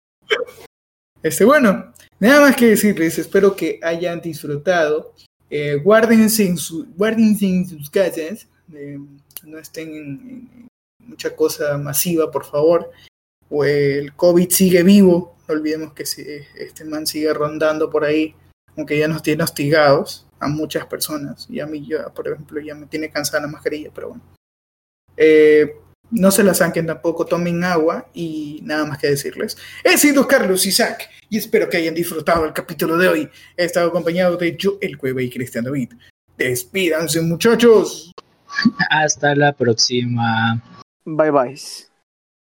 [1.24, 5.14] Este, bueno, nada más que decirles, espero que hayan disfrutado.
[5.50, 9.00] Eh, guárdense, en su, guárdense en sus casas, eh,
[9.44, 10.68] no estén en,
[11.00, 12.92] mucha cosa masiva, por favor.
[13.50, 18.36] O el COVID sigue vivo, no olvidemos que este man sigue rondando por ahí,
[18.76, 21.48] aunque ya nos tiene hostigados a muchas personas.
[21.50, 24.24] Y a mí, ya, por ejemplo, ya me tiene cansada la mascarilla, pero bueno.
[25.16, 25.76] Eh,
[26.12, 29.58] no se la saquen tampoco, tomen agua y nada más que decirles.
[29.84, 33.30] He sido Carlos Isaac y espero que hayan disfrutado el capítulo de hoy.
[33.56, 35.94] He estado acompañado de Joel Cueva y Cristian David.
[36.38, 38.12] Despídanse, muchachos.
[38.90, 40.62] Hasta la próxima.
[41.06, 41.87] Bye bye.